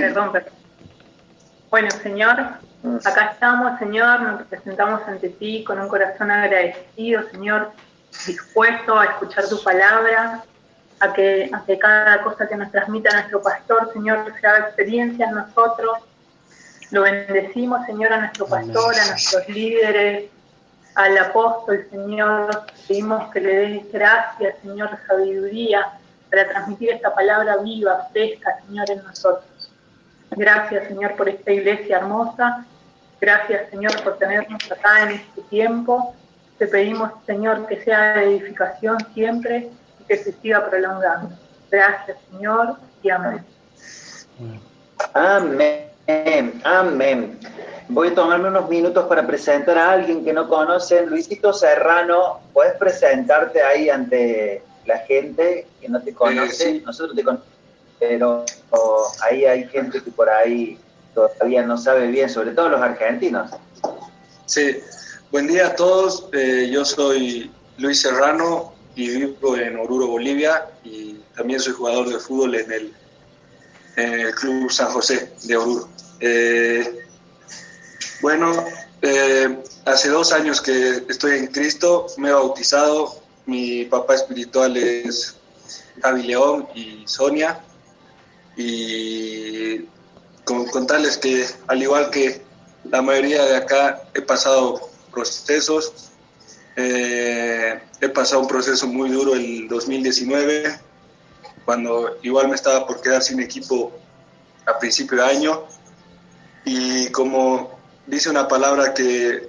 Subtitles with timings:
[0.00, 0.52] Perdón, perdón.
[1.70, 2.38] Bueno, Señor,
[3.04, 7.72] acá estamos, Señor, nos presentamos ante ti con un corazón agradecido, Señor,
[8.26, 10.44] dispuesto a escuchar tu palabra,
[11.00, 15.34] a que, a que cada cosa que nos transmita nuestro pastor, Señor, sea experiencia en
[15.34, 15.98] nosotros.
[16.92, 20.30] Lo bendecimos, Señor, a nuestro pastor, a nuestros líderes,
[20.94, 22.62] al apóstol, Señor.
[22.86, 25.92] Pedimos que le des gracias, Señor, sabiduría
[26.30, 29.44] para transmitir esta palabra viva, fresca, Señor, en nosotros.
[30.30, 32.66] Gracias, Señor, por esta iglesia hermosa.
[33.20, 36.14] Gracias, Señor, por tenernos acá en este tiempo.
[36.58, 39.70] Te pedimos, Señor, que sea de edificación siempre
[40.00, 41.30] y que se siga prolongando.
[41.70, 43.44] Gracias, Señor, y amén.
[45.14, 47.38] Amén, amén.
[47.88, 51.08] Voy a tomarme unos minutos para presentar a alguien que no conocen.
[51.08, 56.80] Luisito Serrano, ¿puedes presentarte ahí ante la gente que no te conoce?
[56.84, 57.55] Nosotros te conocemos,
[57.98, 58.44] pero
[59.22, 60.78] ahí hay gente que por ahí
[61.14, 63.50] todavía no sabe bien, sobre todo los argentinos.
[64.44, 64.76] Sí,
[65.30, 66.28] buen día a todos.
[66.32, 72.18] Eh, yo soy Luis Serrano y vivo en Oruro, Bolivia, y también soy jugador de
[72.18, 72.94] fútbol en el,
[73.96, 75.88] en el Club San José de Oruro.
[76.20, 77.06] Eh,
[78.20, 78.52] bueno,
[79.02, 83.20] eh, hace dos años que estoy en Cristo, me he bautizado.
[83.46, 85.36] Mi papá espiritual es
[86.02, 87.60] Javi León y Sonia.
[88.56, 89.80] Y
[90.44, 92.42] con, contarles que, al igual que
[92.90, 96.10] la mayoría de acá, he pasado procesos.
[96.76, 100.78] Eh, he pasado un proceso muy duro el 2019,
[101.64, 103.92] cuando igual me estaba por quedar sin equipo
[104.66, 105.64] a principio de año.
[106.64, 109.48] Y como dice una palabra que,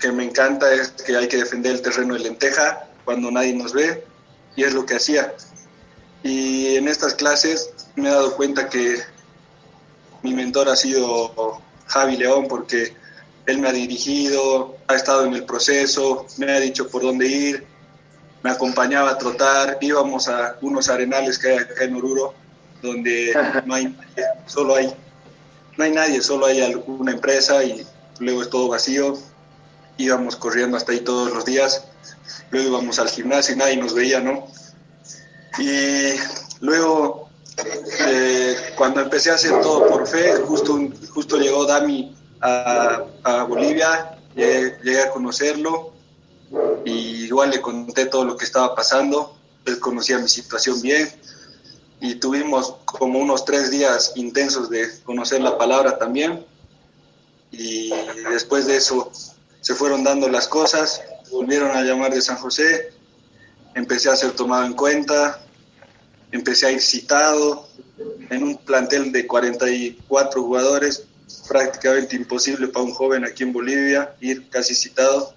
[0.00, 3.74] que me encanta, es que hay que defender el terreno de lenteja cuando nadie nos
[3.74, 4.04] ve,
[4.56, 5.34] y es lo que hacía.
[6.22, 8.98] Y en estas clases me he dado cuenta que
[10.22, 12.94] mi mentor ha sido Javi León, porque
[13.46, 17.66] él me ha dirigido, ha estado en el proceso, me ha dicho por dónde ir,
[18.42, 22.34] me acompañaba a trotar, íbamos a unos arenales que hay acá en Oruro,
[22.82, 23.32] donde
[23.66, 23.96] no hay
[24.46, 24.94] solo hay
[25.76, 27.84] no hay nadie, solo hay alguna empresa y
[28.20, 29.18] luego es todo vacío.
[29.96, 31.84] Íbamos corriendo hasta ahí todos los días,
[32.50, 34.46] luego íbamos al gimnasio y nadie nos veía, ¿no?
[35.58, 36.14] Y
[36.60, 37.23] luego,
[38.06, 40.78] eh, cuando empecé a hacer todo por fe, justo,
[41.12, 43.04] justo llegó Dami a,
[43.48, 45.92] Bolivia, llegué, llegué a conocerlo
[46.84, 51.08] y igual le conté todo lo que estaba pasando, él conocía mi situación bien,
[52.00, 56.44] y tuvimos como unos tres días intensos de conocer la palabra también.
[57.50, 57.90] Y
[58.30, 59.10] después de eso
[59.62, 61.00] se fueron dando las cosas,
[61.30, 62.92] volvieron a llamar de San José,
[63.74, 65.43] empecé a ser tomado en cuenta,
[66.34, 67.68] empecé a ir citado
[68.28, 71.04] en un plantel de 44 jugadores,
[71.48, 75.32] prácticamente imposible para un joven aquí en Bolivia ir casi citado,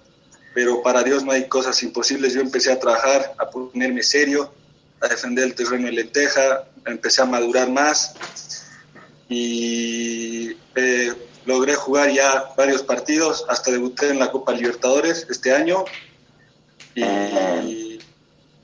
[0.54, 2.34] pero para Dios no hay cosas imposibles.
[2.34, 4.52] Yo empecé a trabajar, a ponerme serio,
[5.00, 8.14] a defender el terreno de lenteja, empecé a madurar más
[9.28, 11.12] y eh,
[11.46, 15.84] logré jugar ya varios partidos, hasta debuté en la Copa Libertadores este año
[16.96, 17.87] y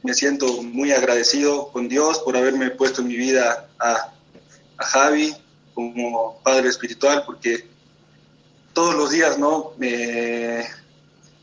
[0.04, 4.12] me siento muy agradecido con Dios por haberme puesto en mi vida a,
[4.78, 5.34] a Javi
[5.74, 7.66] como padre espiritual porque
[8.72, 9.72] todos los días, ¿no?
[9.78, 10.64] Me,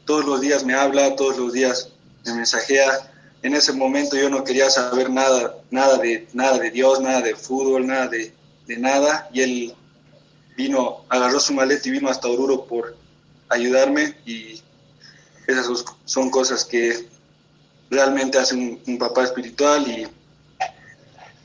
[0.05, 1.89] todos los días me habla, todos los días
[2.25, 3.11] me mensajea
[3.43, 7.35] en ese momento yo no quería saber nada, nada de, nada de Dios, nada de
[7.35, 8.33] fútbol, nada de,
[8.77, 9.29] nada.
[9.33, 9.75] Y él
[10.55, 12.95] vino, agarró su maleta y vino hasta Oruro por
[13.49, 14.15] ayudarme.
[14.25, 14.61] Y
[15.47, 15.67] esas
[16.05, 17.09] son cosas que
[17.91, 19.85] realmente hacen un, papá espiritual.
[19.87, 20.07] Y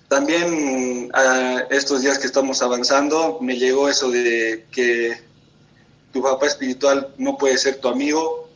[0.08, 5.20] también a estos días que estamos avanzando, me llegó eso de que
[6.12, 8.48] tu papá espiritual no puede ser tu amigo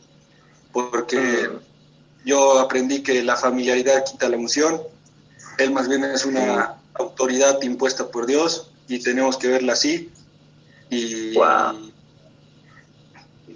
[0.71, 1.49] porque
[2.25, 4.81] yo aprendí que la familiaridad quita la emoción.
[5.57, 10.09] Él más bien es una autoridad impuesta por Dios y tenemos que verla así.
[10.89, 11.37] Y,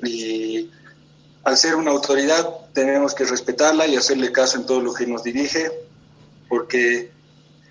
[0.04, 0.69] y
[1.45, 5.24] al ser una autoridad tenemos que respetarla y hacerle caso en todo lo que nos
[5.24, 5.71] dirige,
[6.50, 7.12] porque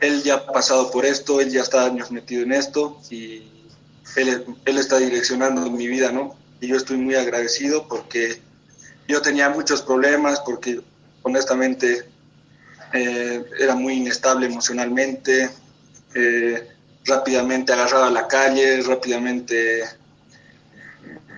[0.01, 3.51] él ya ha pasado por esto, él ya está años metido en esto y
[4.17, 6.37] él, él está direccionando mi vida, ¿no?
[6.61, 8.41] Y yo estoy muy agradecido porque
[9.09, 10.81] yo tenía muchos problemas porque
[11.23, 12.09] honestamente
[12.93, 15.51] eh, era muy inestable emocionalmente,
[16.15, 16.69] eh,
[17.07, 19.83] rápidamente agarraba la calle, rápidamente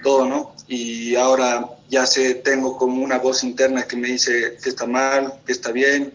[0.02, 0.54] todo, ¿no?
[0.68, 5.40] Y ahora ya sé, tengo como una voz interna que me dice que está mal,
[5.44, 6.12] que está bien.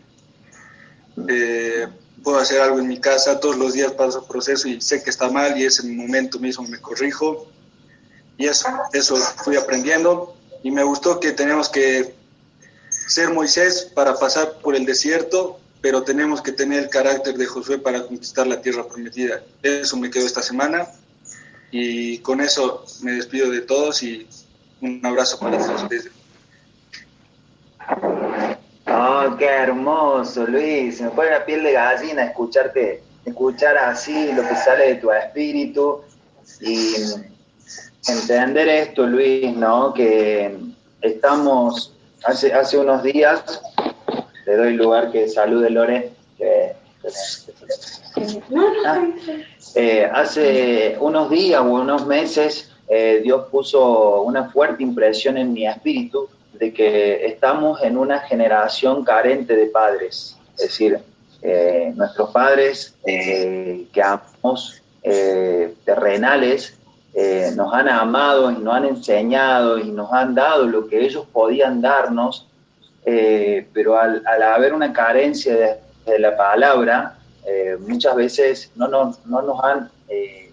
[1.29, 1.87] Eh,
[2.23, 5.29] puedo hacer algo en mi casa, todos los días paso proceso y sé que está
[5.29, 7.47] mal y ese momento mismo me corrijo.
[8.37, 12.13] Y eso, eso fui aprendiendo y me gustó que tenemos que
[12.89, 17.79] ser Moisés para pasar por el desierto, pero tenemos que tener el carácter de Josué
[17.79, 19.43] para conquistar la tierra prometida.
[19.63, 20.87] Eso me quedó esta semana
[21.71, 24.27] y con eso me despido de todos y
[24.81, 25.85] un abrazo para todos.
[28.87, 30.97] Oh, qué hermoso, Luis.
[30.97, 35.11] Se me pone la piel de gallina escucharte, escuchar así lo que sale de tu
[35.11, 36.01] espíritu
[36.59, 36.95] y
[38.07, 39.93] entender esto, Luis, ¿no?
[39.93, 40.57] Que
[41.01, 41.93] estamos,
[42.25, 43.61] hace, hace unos días,
[44.45, 46.73] le doy lugar que salude Lore, que,
[48.85, 49.07] ah,
[49.75, 55.65] eh, hace unos días o unos meses eh, Dios puso una fuerte impresión en mi
[55.65, 60.99] espíritu de que estamos en una generación carente de padres, es decir,
[61.41, 64.81] eh, nuestros padres que amamos
[65.85, 66.77] terrenales
[67.55, 71.81] nos han amado y nos han enseñado y nos han dado lo que ellos podían
[71.81, 72.45] darnos,
[73.05, 77.17] pero al, haber una carencia de, la palabra,
[77.79, 79.89] muchas veces no, no, no nos han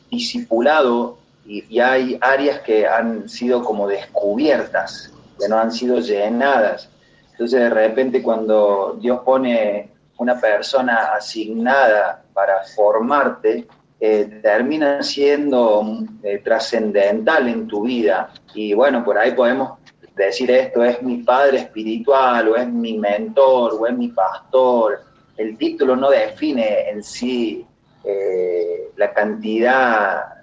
[0.08, 1.17] discipulado
[1.48, 6.90] y, hay áreas que han sido como descubiertas, que no han sido llenadas.
[7.32, 13.66] Entonces de repente cuando Dios pone una persona asignada para formarte,
[14.00, 18.30] eh, termina siendo eh, trascendental en tu vida.
[18.54, 19.78] Y bueno, por ahí podemos
[20.14, 25.00] decir esto es mi padre espiritual o es mi mentor o es mi pastor.
[25.36, 27.64] El título no define en sí
[28.04, 30.37] eh, la cantidad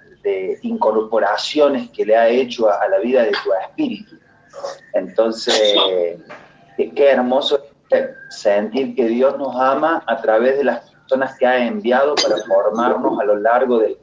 [0.62, 4.16] incorporaciones que le ha hecho a, la vida de tu espíritu.
[4.92, 5.74] Entonces,
[6.76, 7.60] qué, hermoso
[8.30, 13.18] sentir que Dios nos ama a través de las personas que ha enviado para formarnos
[13.20, 13.98] a lo largo del...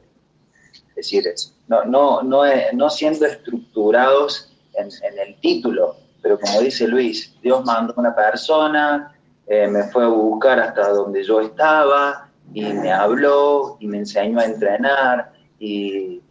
[0.90, 1.24] Es decir,
[1.66, 2.42] no, no, no,
[2.72, 9.14] no siendo estructurados en, el título, pero como dice Luis, Dios mandó una persona,
[9.46, 14.40] eh, me fue a buscar hasta donde yo estaba y me habló y me enseñó
[14.40, 15.32] a entrenar
[15.64, 16.22] y,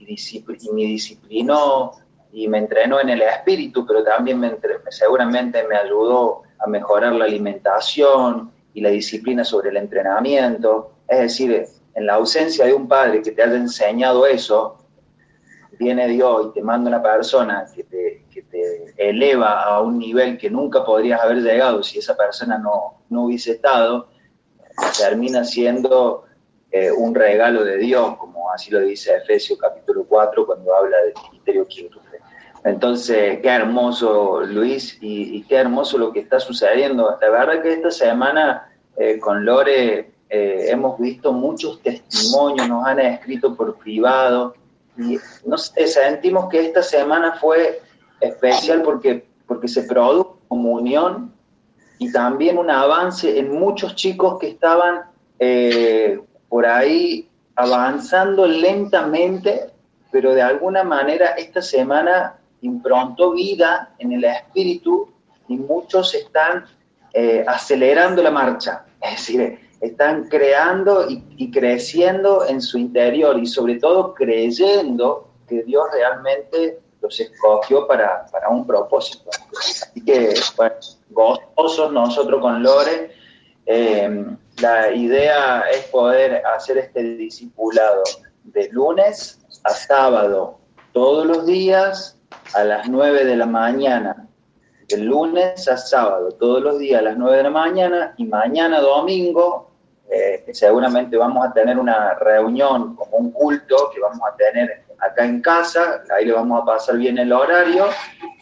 [0.74, 1.92] me disciplinó
[2.32, 4.56] y me entrenó en el espíritu, pero también me
[4.90, 10.94] seguramente me ayudó a mejorar la alimentación y la disciplina sobre el entrenamiento.
[11.08, 14.78] Es decir, en la ausencia de un padre que te haya enseñado eso,
[15.80, 20.38] viene Dios y te manda una persona que te, que te, eleva a un nivel
[20.38, 24.08] que nunca podrías haber llegado si esa persona no, no hubiese estado,
[24.98, 26.26] termina siendo
[26.76, 31.14] eh, un regalo de Dios, como así lo dice Efesios capítulo 4 cuando habla del
[31.30, 32.20] ministerio quíntuple.
[32.64, 37.16] Entonces, qué hermoso Luis y, qué hermoso lo que está sucediendo.
[37.22, 43.00] La verdad que esta semana eh, con Lore eh, hemos visto muchos testimonios, nos han
[43.00, 44.56] escrito por privado
[44.98, 47.84] y no sé, sentimos que esta semana fue
[48.20, 51.32] especial porque, porque se produjo comunión
[52.00, 55.04] y también un avance en muchos chicos que estaban
[56.54, 59.72] por ahí avanzando lentamente,
[60.12, 65.10] pero de alguna manera esta semana improntó vida en el espíritu
[65.48, 66.66] y muchos están
[67.12, 73.80] eh, acelerando la marcha, es decir, están creando y, creciendo en su interior y sobre
[73.80, 79.32] todo creyendo que Dios realmente los escogió para, para un propósito.
[79.58, 80.76] Así que, bueno,
[81.10, 83.12] gozosos nosotros con Lore.
[83.66, 88.04] Eh, la idea es poder hacer este discipulado
[88.44, 90.60] de lunes a sábado,
[90.92, 92.20] todos los días
[92.54, 94.28] a las 9 de la mañana.
[94.88, 98.80] De lunes a sábado, todos los días a las 9 de la mañana y mañana
[98.80, 99.72] domingo,
[100.12, 105.26] eh, seguramente vamos a tener una reunión como un culto que vamos a tener acá
[105.26, 107.88] en casa, ahí le vamos a pasar bien el horario,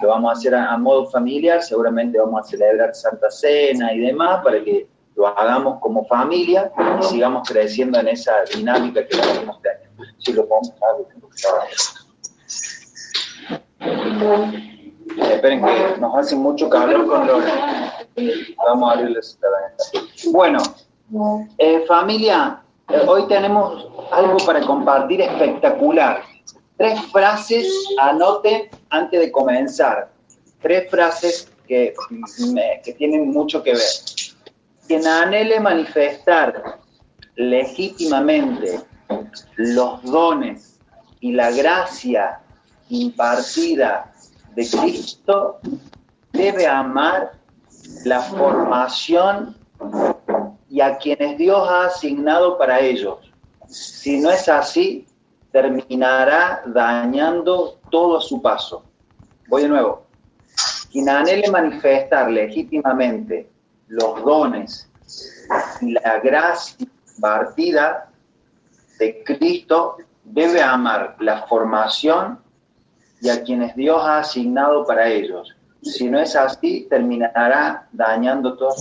[0.02, 4.44] lo vamos a hacer a modo familiar, seguramente vamos a celebrar Santa Cena y demás
[4.44, 10.04] para que lo hagamos como familia y sigamos creciendo en esa dinámica que tenemos teniendo.
[10.18, 10.74] Si lo podemos
[15.18, 18.08] Esperen que nos hace mucho calor con Lora.
[18.66, 20.14] Vamos a abrirles esta ventana.
[20.32, 20.60] Bueno,
[21.58, 26.22] eh, familia, eh, hoy tenemos algo para compartir espectacular.
[26.78, 27.68] Tres frases,
[28.00, 30.10] anoten antes de comenzar.
[30.62, 31.94] Tres frases que,
[32.84, 33.82] que tienen mucho que ver
[34.92, 36.82] quien anhele manifestar
[37.36, 38.82] legítimamente
[39.56, 40.82] los dones
[41.22, 42.42] y la gracia
[42.90, 44.12] impartida
[44.54, 45.62] de Cristo
[46.34, 47.32] debe amar
[48.04, 49.56] la formación
[50.70, 53.32] y a quienes Dios ha asignado para ellos.
[53.70, 55.08] Si no es así,
[55.54, 58.84] terminará dañando todo a su paso.
[59.48, 60.06] Voy de nuevo.
[60.92, 63.51] Quien anhele manifestar legítimamente
[63.92, 64.90] los dones
[65.82, 66.88] y la gracia
[67.20, 68.10] partida
[68.98, 72.40] de Cristo debe amar la formación
[73.20, 75.54] y a quienes Dios ha asignado para ellos.
[75.84, 78.74] Si no es así, terminará dañando todo.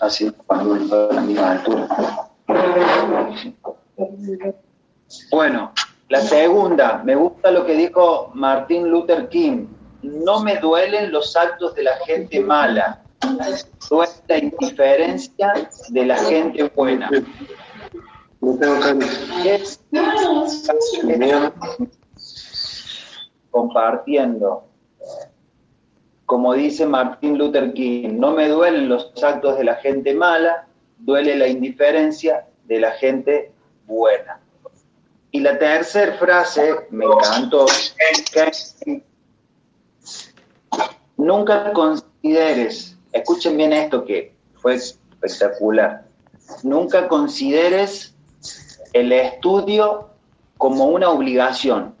[0.00, 1.88] Así, cuando la misma altura.
[5.30, 5.72] Bueno,
[6.08, 9.66] la segunda, me gusta lo que dijo Martin Luther King.
[10.04, 13.02] No me duelen los actos de la gente mala,
[13.88, 17.10] duele la indiferencia de la gente buena.
[23.50, 24.68] compartiendo.
[26.26, 30.66] Como dice Martin Luther King, no me duelen los actos de la gente mala,
[30.98, 33.52] duele la indiferencia de la gente
[33.86, 34.40] buena.
[35.30, 37.66] Y la tercera frase, me encantó,
[41.16, 46.04] nunca consideres, escuchen bien esto que fue espectacular,
[46.62, 48.14] nunca consideres
[48.92, 50.10] el estudio
[50.58, 51.94] como una obligación,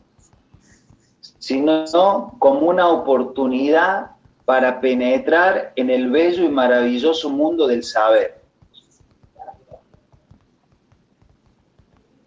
[1.38, 4.12] sino como una oportunidad
[4.44, 8.42] para penetrar en el bello y maravilloso mundo del saber.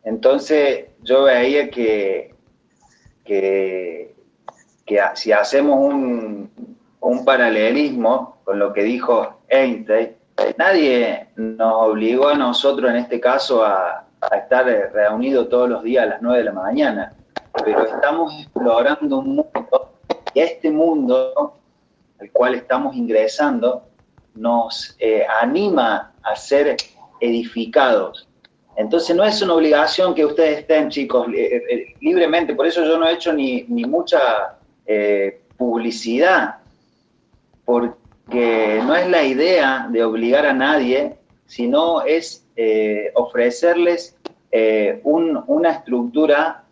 [0.03, 2.33] Entonces yo veía que,
[3.25, 4.15] que,
[5.15, 6.76] si hacemos un,
[7.25, 10.15] paralelismo con lo que dijo Einstein,
[10.57, 14.03] nadie nos obligó a nosotros en este caso a,
[14.35, 17.13] estar reunidos todos los días a las 9 de la mañana,
[17.63, 19.93] pero estamos explorando un mundo
[20.33, 21.53] y este mundo
[22.19, 23.83] al cual estamos ingresando
[24.33, 26.77] nos eh, anima a ser
[27.19, 28.27] edificados.
[28.77, 32.53] Entonces no es una obligación que ustedes estén, chicos, eh, eh, libremente.
[32.53, 36.57] Por eso yo no he hecho ni, mucha eh, publicidad,
[37.67, 42.47] porque no es la idea de obligar a nadie, sino es
[43.13, 44.17] ofrecerles
[45.03, 46.63] una estructura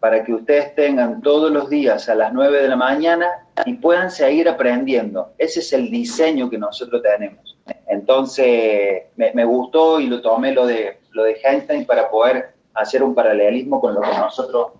[0.00, 4.10] para que ustedes tengan todos los días a las 9 de la mañana y puedan
[4.10, 5.30] seguir aprendiendo.
[5.38, 7.56] Ese es el diseño que nosotros tenemos.
[7.86, 13.14] Entonces, me, gustó y lo tomé lo de, lo de Einstein para poder hacer un
[13.14, 14.72] paralelismo con lo que nosotros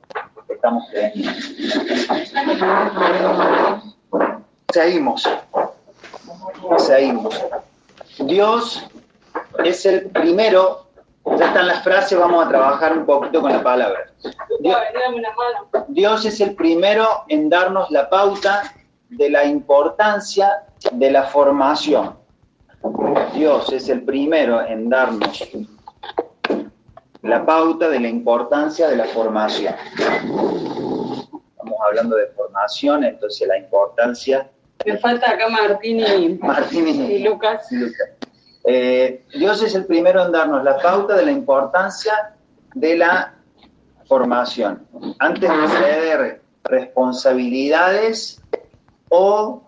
[0.48, 1.30] estamos teniendo.
[4.72, 5.28] Seguimos.
[6.78, 7.44] Seguimos.
[8.20, 8.86] Dios
[9.64, 10.86] es el primero,
[11.24, 14.12] ya están las frases, vamos a trabajar un poquito con la palabra.
[15.88, 18.74] Dios es el primero en darnos la pauta
[19.08, 22.16] de la importancia de la formación.
[23.34, 25.48] Dios es el primero en darnos
[27.22, 29.74] la pauta de la importancia de la formación.
[31.50, 34.50] Estamos hablando de formación, entonces la importancia...
[34.86, 37.68] Me falta acá Martín y, Lucas.
[38.64, 42.34] Eh, Dios es el primero en darnos la pauta de la importancia
[42.74, 43.34] de la
[44.06, 44.86] formación.
[45.18, 48.40] Antes de ceder responsabilidades
[49.08, 49.62] o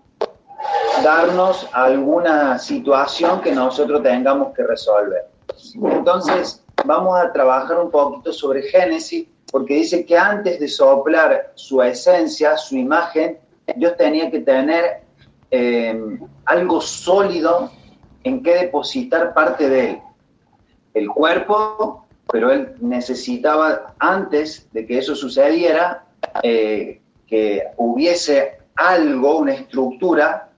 [1.03, 5.27] darnos alguna situación que nosotros tengamos que resolver.
[5.75, 11.83] Entonces, vamos a trabajar un poquito sobre Génesis, porque dice que antes de soplar su
[11.83, 13.39] esencia, su imagen,
[13.77, 15.02] Dios tenía que tener
[15.53, 17.71] eh, algo sólido
[18.25, 19.99] en que depositar parte de él.
[20.95, 26.07] El cuerpo, pero él necesitaba, antes de que eso sucediera,
[26.43, 30.49] eh, que hubiese algo, una estructura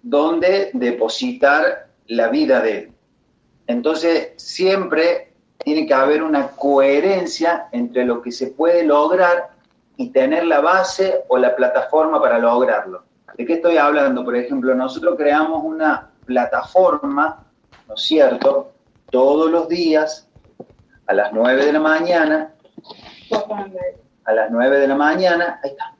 [0.00, 2.92] donde depositar la vida de él.
[3.66, 9.50] Entonces, siempre tiene que haber una coherencia entre lo que se puede lograr
[9.96, 13.09] y tener la base o la plataforma para lograrlo.
[13.36, 14.24] ¿De qué estoy hablando?
[14.24, 17.44] Por ejemplo, nosotros creamos una plataforma,
[17.88, 18.72] ¿no es cierto?
[19.10, 20.28] Todos los días,
[21.06, 22.54] a las 9 de la mañana,
[24.24, 25.94] a las 9 de la mañana, ahí está,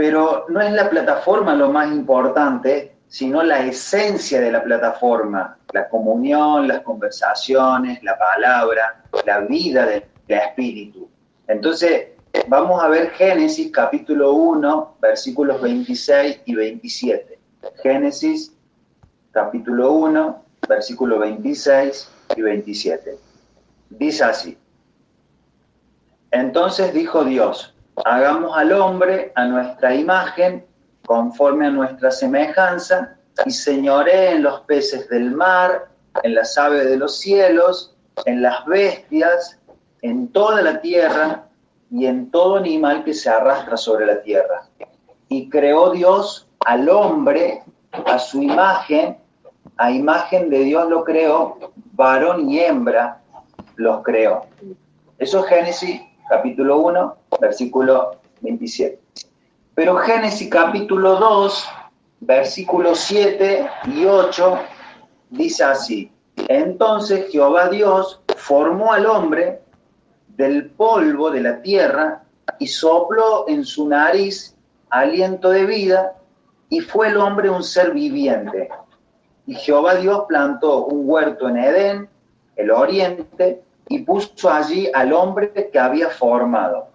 [0.00, 5.90] pero no es la plataforma lo más importante, sino la esencia de la plataforma, la
[5.90, 11.10] comunión, las conversaciones, la palabra, la vida del, espíritu.
[11.48, 12.10] Entonces,
[12.48, 17.38] vamos a ver Génesis capítulo 1, versículos 26 y 27.
[17.82, 18.52] Génesis
[19.32, 23.18] capítulo 1, versículos 26 y 27.
[23.90, 24.58] Dice así.
[26.30, 30.64] Entonces dijo Dios, hagamos al hombre a nuestra imagen,
[31.04, 35.88] conforme a nuestra semejanza, y señoré en los peces del mar,
[36.22, 37.96] en las aves de los cielos,
[38.26, 39.58] en las bestias,
[40.02, 41.49] en toda la tierra
[41.90, 44.68] y en todo animal que se arrastra sobre la tierra.
[45.28, 47.62] Y creó Dios al hombre
[48.06, 49.16] a su imagen,
[49.76, 53.20] a imagen de Dios lo creó, varón y hembra
[53.76, 54.46] los creó.
[55.18, 58.98] Eso es Génesis capítulo 1, versículo 27.
[59.74, 61.68] Pero Génesis capítulo 2,
[62.20, 64.58] versículos 7 y 8
[65.30, 66.12] dice así,
[66.48, 69.60] entonces Jehová Dios formó al hombre
[70.36, 72.22] del polvo de la tierra
[72.58, 74.56] y sopló en su nariz
[74.90, 76.14] aliento de vida
[76.68, 78.68] y fue el hombre un ser viviente.
[79.46, 82.08] Y Jehová Dios plantó un huerto en Edén,
[82.56, 86.88] el oriente, y puso allí al hombre que había formado.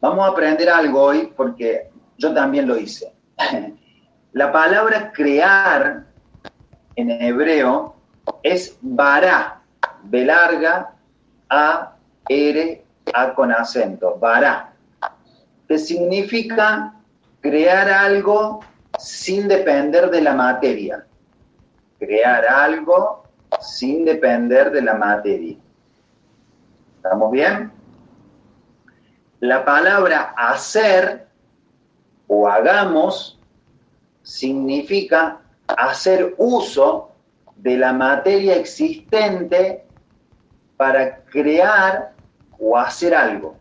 [0.00, 3.12] Vamos a aprender algo hoy porque yo también lo hice.
[4.32, 6.04] La palabra crear
[6.94, 7.96] en hebreo
[8.42, 9.60] es bara,
[10.04, 10.94] B larga,
[11.50, 11.91] A,
[12.28, 14.72] R, A con acento, bara,
[15.68, 16.94] que significa
[17.40, 18.60] crear algo
[18.98, 21.06] sin depender de la materia.
[21.98, 23.24] Crear algo
[23.60, 25.56] sin depender de la materia.
[26.96, 27.72] ¿Estamos bien?
[29.40, 31.26] La palabra hacer
[32.28, 33.38] o hagamos
[34.22, 37.10] significa hacer uso
[37.56, 39.84] de la materia existente
[40.76, 42.11] para crear
[42.62, 43.56] o hacer algo.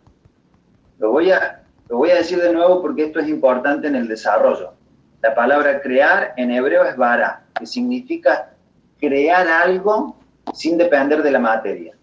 [0.99, 4.07] Lo voy a, lo voy a decir de nuevo porque esto es importante en el
[4.07, 4.73] desarrollo.
[5.21, 8.51] La palabra crear en hebreo es bara, que significa
[8.99, 10.15] crear algo
[10.53, 11.95] sin depender de la materia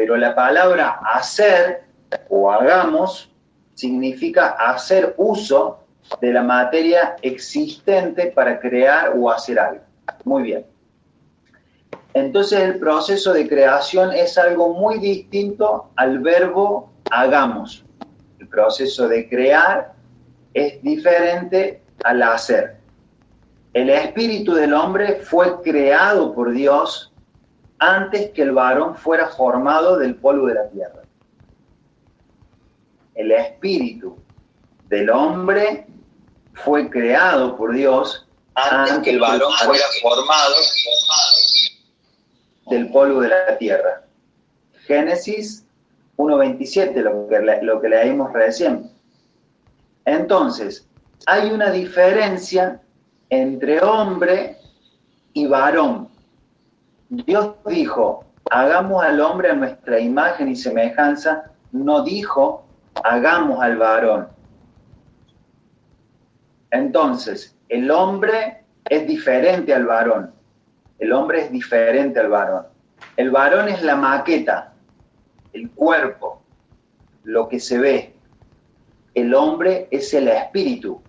[0.00, 1.82] pero la palabra hacer
[2.30, 3.30] o hagamos
[3.74, 5.80] significa hacer uso
[6.22, 9.82] de la materia existente para crear o hacer algo.
[10.24, 10.64] Muy bien.
[12.14, 17.84] Entonces el proceso de creación es algo muy distinto al verbo hagamos.
[18.38, 19.92] El proceso de crear
[20.54, 22.78] es diferente al hacer.
[23.72, 27.12] El espíritu del hombre fue creado por Dios
[27.78, 31.02] antes que el varón fuera formado del polvo de la tierra.
[33.14, 34.18] El espíritu
[34.88, 35.86] del hombre
[36.54, 40.54] fue creado por Dios antes, que el varón fuera formado
[42.70, 44.02] del polvo de la tierra.
[44.86, 45.66] Génesis
[46.16, 48.90] 1.27, lo que, lo que leímos recién.
[50.04, 50.88] Entonces,
[51.26, 52.80] hay una diferencia
[53.28, 54.56] entre hombre
[55.32, 56.08] y varón.
[57.08, 62.64] Dios dijo, hagamos al hombre a nuestra imagen y semejanza, no dijo,
[63.04, 64.28] hagamos al varón.
[66.70, 70.32] Entonces, el hombre es diferente al varón.
[71.00, 72.66] El hombre es diferente al varón.
[73.16, 74.72] El varón es la maqueta,
[75.52, 76.42] el cuerpo,
[77.24, 78.14] lo que se ve.
[79.14, 81.02] El hombre es el espíritu.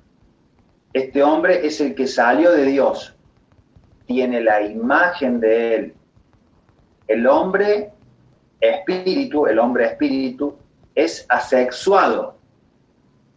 [0.94, 3.16] Este hombre es el que salió de Dios
[4.12, 5.94] tiene la imagen de él.
[7.08, 7.92] El hombre
[8.60, 10.56] espíritu, el hombre espíritu,
[10.94, 12.36] es asexuado.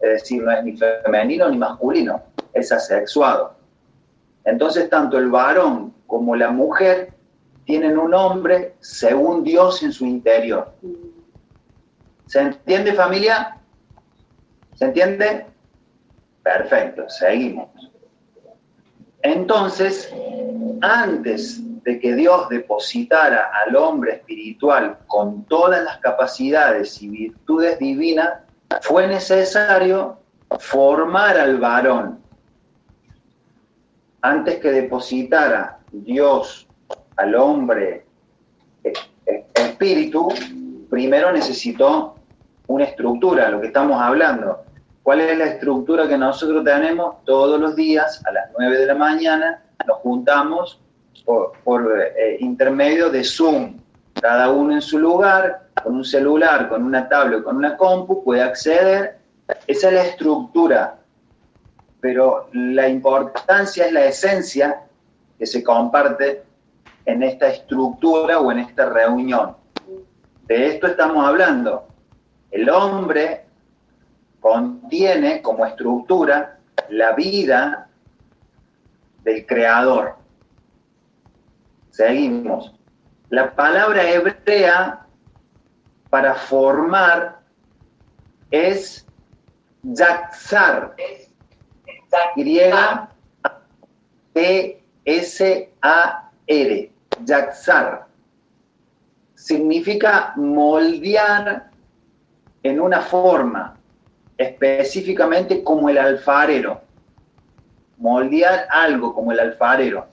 [0.01, 2.21] Es decir, no es ni femenino ni masculino,
[2.53, 3.55] es asexuado.
[4.43, 7.13] Entonces, tanto el varón como la mujer
[7.65, 10.73] tienen un hombre según Dios en su interior.
[12.27, 13.57] ¿Se entiende familia?
[14.75, 15.45] ¿Se entiende?
[16.43, 17.69] Perfecto, seguimos.
[19.21, 20.13] Entonces,
[20.81, 28.41] antes de que Dios depositara al hombre espiritual con todas las capacidades y virtudes divinas,
[28.81, 30.19] fue necesario
[30.59, 32.19] formar al varón.
[34.21, 36.67] Antes que depositara Dios
[37.17, 38.05] al hombre
[38.83, 38.93] e-,
[39.25, 40.29] e-, espíritu,
[40.89, 42.15] primero necesitó
[42.67, 44.63] una estructura, lo que estamos hablando.
[45.03, 48.95] ¿Cuál es la estructura que nosotros tenemos todos los días a las 9 de la
[48.95, 49.63] mañana?
[49.85, 50.81] Nos juntamos
[51.63, 53.77] por, eh, intermedio de Zoom,
[54.19, 58.41] cada uno en su lugar, con un celular, con una tablet, con una compu, puede
[58.41, 59.19] acceder.
[59.67, 60.97] Esa es la estructura,
[62.01, 64.81] pero la importancia es la esencia
[65.37, 66.43] que se comparte
[67.05, 69.55] en esta estructura o en esta reunión.
[70.47, 71.87] De esto estamos hablando.
[72.51, 73.45] El hombre
[74.39, 77.89] contiene como estructura la vida
[79.23, 80.15] del creador.
[81.89, 82.73] Seguimos.
[83.29, 85.05] La palabra hebrea
[86.09, 87.39] para formar
[88.51, 89.05] es
[89.81, 90.95] yatzar.
[92.35, 93.09] Griega
[95.05, 96.91] T-S-A-R,
[97.23, 98.07] Yaxar.
[99.35, 101.69] Significa moldear
[102.63, 103.77] en una forma,
[104.37, 106.81] específicamente como el alfarero.
[107.97, 110.07] Moldear algo como el alfarero.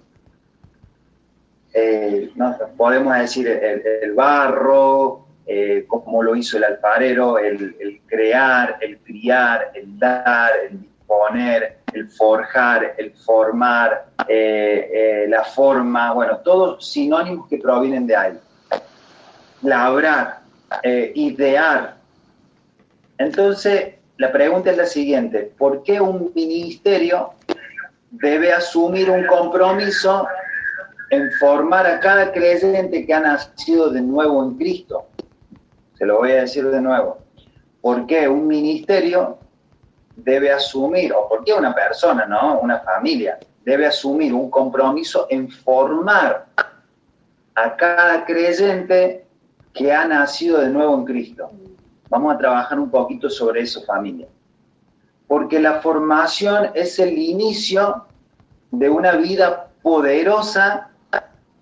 [1.73, 8.99] Eh, no, podemos decir el, barro, eh, como lo hizo el alfarero, el, crear, el
[8.99, 10.92] criar, el dar, el
[11.93, 18.39] el forjar, el formar, eh, la forma, bueno, todos sinónimos que provienen de ahí.
[19.63, 20.41] Labrar,
[21.15, 21.97] idear.
[23.19, 27.35] Entonces, la pregunta es la siguiente, ¿por qué un ministerio
[28.13, 30.27] debe asumir un compromiso
[31.11, 35.07] en formar a cada creyente que ha nacido de nuevo en Cristo.
[35.99, 37.19] Se lo voy a decir de nuevo.
[37.83, 39.39] ¿Por qué un ministerio
[40.17, 42.61] debe asumir, o por qué una persona, ¿no?
[42.61, 46.47] Una familia, debe asumir un compromiso en formar
[47.55, 49.27] a cada creyente
[49.73, 51.51] que ha nacido de nuevo en Cristo?
[52.09, 54.29] Vamos a trabajar un poquito sobre eso, familia.
[55.27, 58.07] Porque la formación es el inicio
[58.71, 60.91] de una vida poderosa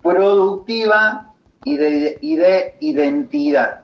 [0.01, 1.33] productiva
[1.63, 3.81] y de, de identidad.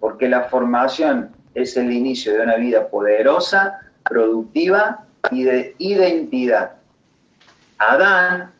[0.00, 6.72] Porque la formación es el inicio de una vida poderosa, productiva y de identidad.
[7.78, 8.52] Adán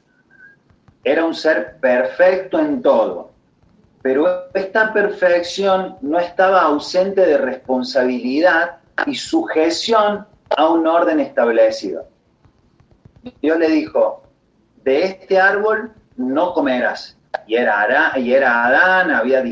[1.05, 3.31] era un ser perfecto en todo,
[4.03, 10.27] pero esta perfección no estaba ausente de responsabilidad y sujeción
[10.57, 12.07] a un orden establecido.
[13.41, 14.23] Dios le dijo,
[14.85, 17.17] de este árbol no comerás.
[17.47, 17.83] Y era,
[18.67, 19.43] Adán, había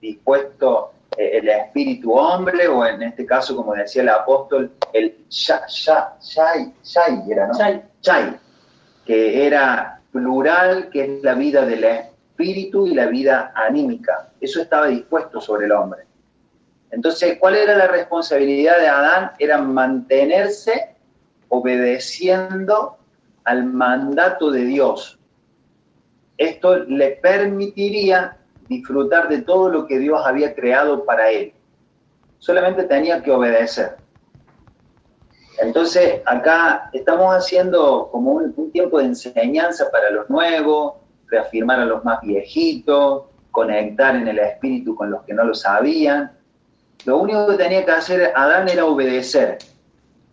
[0.00, 6.72] dispuesto el espíritu hombre, o en este caso, como decía el apóstol, el shai,
[7.28, 7.58] era, ¿no?
[9.04, 14.30] que era plural, que es la vida del espíritu y la vida anímica.
[14.40, 16.04] Eso estaba dispuesto sobre el hombre.
[16.90, 19.32] Entonces, ¿cuál era la responsabilidad de Adán?
[19.38, 20.96] Era mantenerse
[21.48, 22.98] obedeciendo
[23.44, 25.18] al mandato de Dios.
[26.36, 28.38] Esto le permitiría
[28.70, 31.52] disfrutar de todo lo que Dios había creado para él.
[32.38, 33.96] Solamente tenía que obedecer.
[35.58, 40.94] Entonces, acá estamos haciendo como un, tiempo de enseñanza para los nuevos,
[41.26, 46.30] reafirmar a los más viejitos, conectar en el espíritu con los que no lo sabían.
[47.04, 49.58] Lo único que tenía que hacer Adán era obedecer.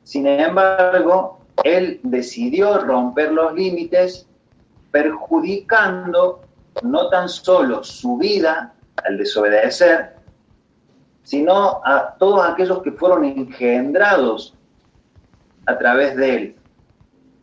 [0.04, 4.28] Sin embargo, él decidió romper los límites
[4.92, 6.47] perjudicando
[6.84, 10.16] no tan solo su vida al desobedecer,
[11.24, 14.56] sino a todos aquellos que fueron engendrados
[15.66, 16.56] a través de él,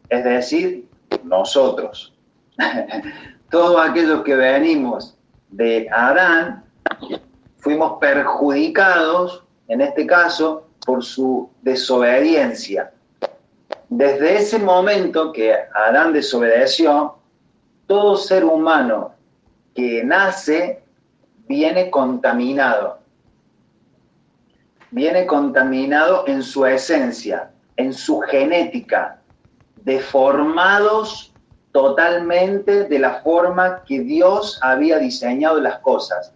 [0.09, 0.89] es decir,
[1.23, 2.15] nosotros.
[3.51, 5.17] todos aquellos que venimos
[5.51, 6.65] de Adán
[7.59, 12.93] fuimos perjudicados, en este caso, por su desobediencia.
[13.89, 17.17] Desde ese momento que Adán desobedeció,
[17.87, 19.14] todo ser humano
[19.75, 20.83] que nace
[21.49, 22.99] viene contaminado.
[24.91, 29.21] Viene contaminado en su esencia, en su genética,
[29.83, 31.33] deformados
[31.73, 36.33] totalmente de la forma que Dios había diseñado las cosas.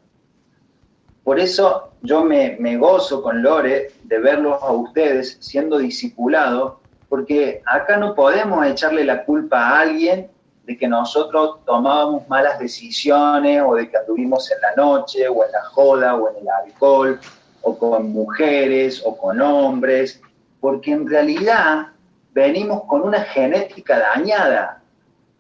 [1.23, 6.75] Por eso yo me, gozo con Lore de verlos a ustedes siendo discipulados
[7.09, 10.29] porque acá no podemos echarle la culpa a alguien
[10.69, 15.51] de que nosotros tomábamos malas decisiones o de que anduvimos en la noche o en
[15.51, 17.19] la joda o en el alcohol
[17.63, 20.21] o con mujeres o con hombres,
[20.61, 21.87] porque en realidad
[22.35, 24.83] venimos con una genética dañada.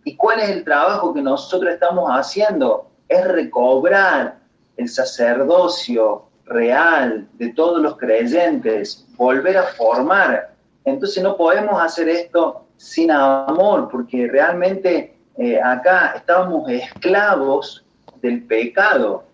[0.03, 2.91] ¿Y cuál es el trabajo que nosotros estamos haciendo?
[3.07, 4.39] Es recobrar
[4.79, 12.65] el sacerdocio real de todos los creyentes, volver a formar entonces no podemos hacer esto
[12.77, 17.85] sin amor, porque realmente eh, acá estábamos esclavos
[18.21, 19.25] del pecado.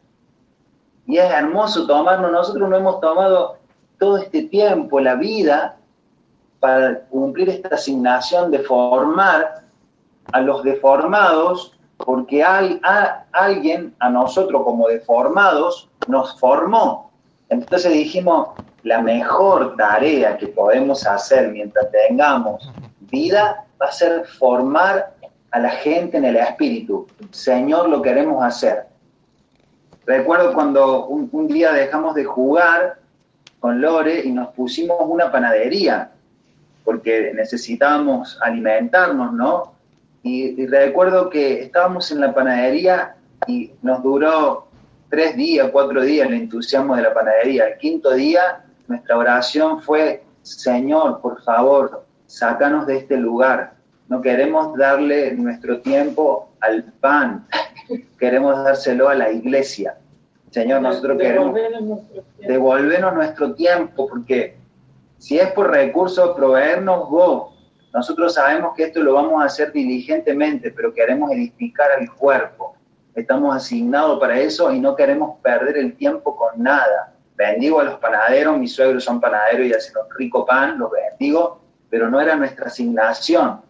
[1.07, 3.57] Y es hermoso tomarnos, nosotros no hemos tomado
[3.99, 5.77] todo este tiempo, la vida,
[6.61, 9.65] para cumplir esta asignación de formar
[10.33, 12.81] a los deformados, porque hay,
[13.33, 17.11] alguien a nosotros como deformados nos formó.
[17.49, 18.49] Entonces dijimos,
[18.83, 22.71] la mejor tarea que podemos hacer mientras tengamos
[23.11, 25.14] vida va a ser formar
[25.55, 27.07] a la gente en el espíritu.
[27.31, 28.87] Señor, lo queremos hacer.
[30.05, 32.99] Recuerdo cuando un, día dejamos de jugar
[33.61, 36.11] con Lore y nos pusimos una panadería.
[36.85, 39.75] porque necesitábamos alimentarnos, ¿no?
[40.25, 43.15] Y, recuerdo que estábamos en la panadería
[43.47, 44.67] y nos duró
[45.09, 47.69] tres días, cuatro días el entusiasmo de la panadería.
[47.69, 53.75] El quinto día nuestra oración fue, Señor, por favor, sácanos de este lugar.
[54.09, 57.47] No queremos darle nuestro tiempo al pan,
[58.19, 59.97] queremos dárselo a la iglesia.
[60.51, 61.59] Señor, nosotros queremos
[62.39, 64.57] devolvernos nuestro tiempo, porque
[65.19, 67.55] si es por recursos, proveernos vos.
[67.93, 72.77] Nosotros sabemos que esto lo vamos a hacer diligentemente, pero queremos edificar al cuerpo.
[73.15, 77.15] Estamos asignados para eso y no queremos perder el tiempo con nada.
[77.37, 81.61] Bendigo a los panaderos, mis suegros son panaderos y hacen un rico pan, los bendigo,
[81.89, 83.61] pero no era nuestra asignación.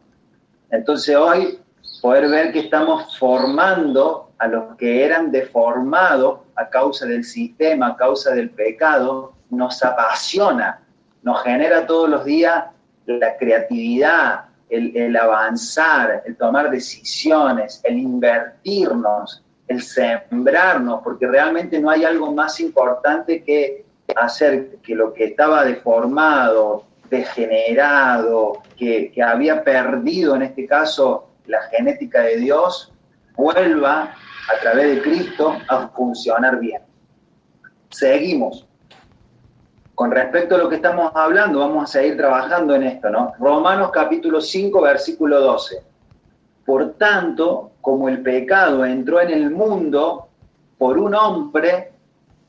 [0.74, 1.58] Entonces hoy
[2.02, 7.96] poder ver que estamos formando a los que eran deformados a causa del sistema, a
[7.96, 10.80] causa del pecado, nos apasiona,
[11.22, 12.64] nos genera todos los días
[13.06, 22.04] la creatividad, el, avanzar, el tomar decisiones, el invertirnos, el sembrarnos, porque realmente no hay
[22.04, 23.84] algo más importante que
[24.16, 32.22] hacer que lo que estaba deformado, degenerado, que, había perdido en este caso la genética
[32.22, 32.92] de Dios,
[33.36, 36.82] vuelva a través de Cristo a funcionar bien.
[37.90, 38.66] Seguimos.
[39.94, 43.32] Con respecto a lo que estamos hablando, vamos a seguir trabajando en esto, ¿no?
[43.38, 45.82] Romanos capítulo 5, versículo 12.
[46.66, 50.28] Por tanto, como el pecado entró en el mundo
[50.78, 51.92] por un hombre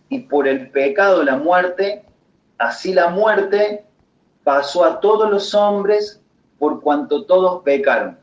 [0.09, 2.05] y por el pecado la muerte,
[2.57, 3.85] así la muerte
[4.45, 6.21] pasó a todos los hombres
[6.57, 8.17] por cuanto todos pecaron.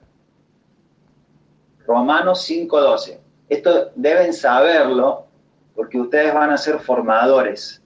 [1.86, 3.20] Romanos 5:12.
[3.50, 5.26] Esto deben saberlo
[5.74, 7.82] porque ustedes van a ser formadores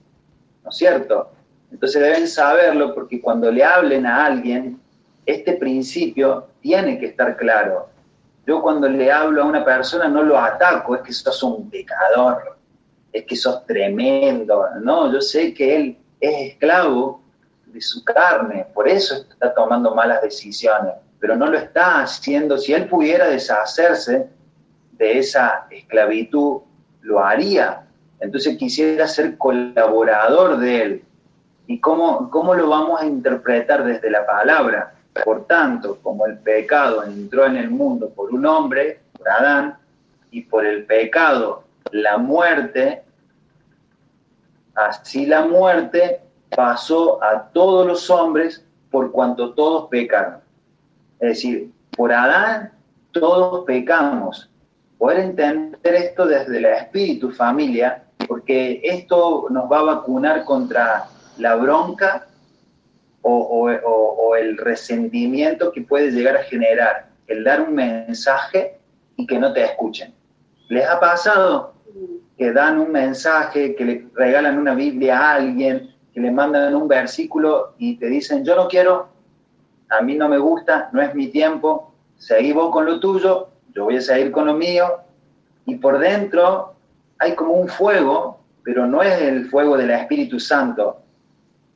[0.67, 1.31] ¿no es cierto?
[1.71, 4.81] Entonces deben saberlo porque cuando le hablen a alguien,
[5.25, 7.87] este principio tiene que estar claro.
[8.45, 12.57] Yo cuando le hablo a una persona no lo ataco, es que sos un pecador,
[13.13, 17.21] es que sos tremendo, no, yo sé que él es esclavo
[17.73, 22.73] de su carne, por eso está tomando malas decisiones, pero no lo está haciendo, si
[22.73, 24.27] él pudiera deshacerse
[24.93, 26.61] de esa esclavitud,
[27.01, 27.85] lo haría,
[28.19, 31.03] entonces quisiera ser colaborador de él.
[31.67, 34.93] ¿Y cómo, cómo lo vamos a interpretar desde la palabra?
[35.23, 39.77] Por tanto, como el pecado entró en el mundo por un hombre, por Adán,
[40.31, 43.03] y por el pecado la muerte,
[44.75, 46.21] así la muerte
[46.55, 50.39] pasó a todos los hombres por cuanto todos pecaron.
[51.19, 52.71] Es decir, por Adán
[53.11, 54.49] todos pecamos.
[54.97, 61.05] Poder entender esto desde la espíritu, familia, porque esto nos va a vacunar contra
[61.37, 62.27] la bronca
[63.21, 68.77] o, el resentimiento que puede llegar a generar el dar un mensaje
[69.15, 70.13] y que no te escuchen.
[70.69, 71.73] ¿Les ha pasado
[72.37, 76.87] que dan un mensaje, que le regalan una Biblia a alguien, que le mandan un
[76.87, 79.07] versículo y te dicen, yo no quiero,
[79.87, 83.83] a mí no me gusta, no es mi tiempo, seguí vos con lo tuyo, yo
[83.83, 84.95] voy a seguir con lo mío,
[85.67, 86.73] y por dentro
[87.19, 91.03] hay como un fuego, pero no es el fuego del Espíritu Santo.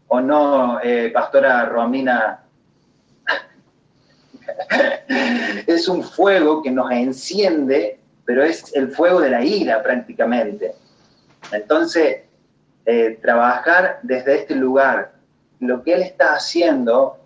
[0.07, 2.43] ¿O no, eh, Pastora Romina?
[5.67, 10.73] es un fuego que nos enciende, pero es el fuego de la ira prácticamente.
[11.51, 12.21] Entonces,
[12.85, 15.13] eh, trabajar desde este lugar,
[15.59, 17.17] lo que Él está haciendo,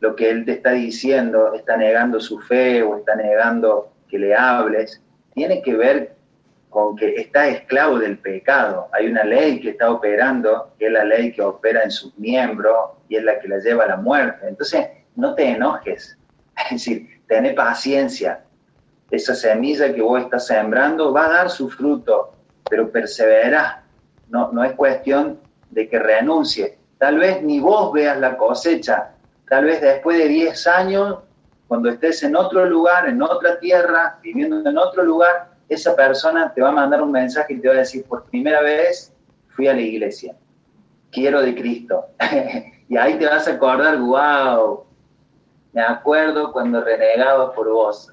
[0.00, 4.34] lo que Él te está diciendo, está negando su fe o está negando que le
[4.34, 5.00] hables,
[5.34, 6.14] tiene que ver
[6.70, 8.88] con que está esclavo del pecado.
[8.92, 12.74] Hay una ley que está operando, que es la ley que opera en sus miembros
[13.08, 14.46] y es la que la lleva a la muerte.
[14.46, 16.16] Entonces, no te enojes,
[16.64, 18.44] es decir, ten paciencia.
[19.10, 22.32] Esa semilla que vos estás sembrando va a dar su fruto,
[22.68, 23.82] pero persevera.
[24.30, 25.38] No, no es cuestión
[25.70, 26.78] de que renuncie.
[26.98, 29.10] Tal vez ni vos veas la cosecha.
[29.48, 31.18] Tal vez después de 10 años,
[31.66, 36.60] cuando estés en otro lugar, en otra tierra, viviendo en otro lugar, esa persona te
[36.60, 39.12] va a mandar un mensaje y te va a decir, por primera vez
[39.48, 40.34] fui a la iglesia,
[41.10, 42.06] quiero de Cristo.
[42.88, 44.84] y ahí te vas a acordar, wow,
[45.72, 48.10] me acuerdo cuando renegaba por vos.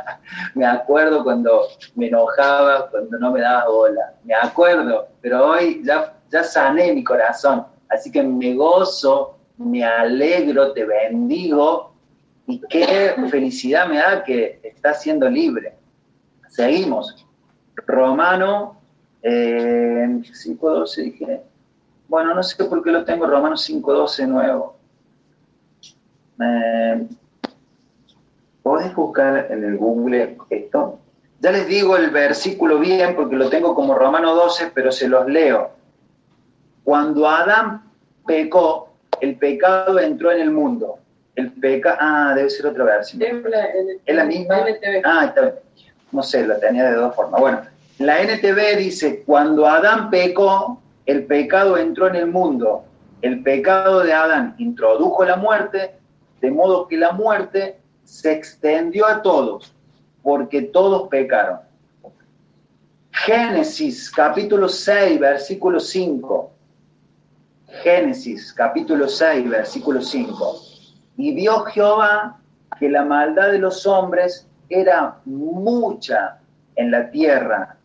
[0.54, 1.62] me acuerdo cuando
[1.94, 4.14] me enojaba, cuando no me dabas bola.
[4.24, 7.66] Me acuerdo, pero hoy ya, ya sané mi corazón.
[7.88, 11.94] Así que me gozo, me alegro, te bendigo.
[12.46, 15.76] Y qué felicidad me da que estás siendo libre.
[16.48, 17.26] Seguimos.
[17.86, 18.78] Romano
[19.22, 21.42] eh, 5.12 dije.
[22.08, 24.77] Bueno, no sé por qué lo tengo Romano 5.12 nuevo.
[26.40, 27.06] Eh,
[28.62, 30.98] ¿Podés buscar en el Google esto?
[31.40, 35.26] Ya les digo el versículo bien porque lo tengo como Romano 12, pero se los
[35.26, 35.70] leo.
[36.84, 37.82] Cuando Adán
[38.26, 40.98] pecó, el pecado entró en el mundo.
[41.36, 43.22] El pecado, ah, debe ser otra versión.
[44.04, 44.64] ¿Es la misma?
[45.04, 45.54] Ah, está
[46.10, 47.40] No sé, la tenía de dos formas.
[47.40, 47.60] Bueno,
[47.98, 52.84] la NTV dice, cuando Adán pecó, el pecado entró en el mundo.
[53.22, 55.97] El pecado de Adán introdujo la muerte,
[56.40, 59.74] de modo que la muerte se extendió a todos
[60.22, 61.60] porque todos pecaron.
[63.12, 66.50] Génesis capítulo 6, versículo 5.
[67.82, 70.56] Génesis capítulo 6, versículo 5.
[71.16, 72.38] Y vio Jehová
[72.78, 76.38] que la maldad de los hombres era mucha
[76.76, 77.76] en la tierra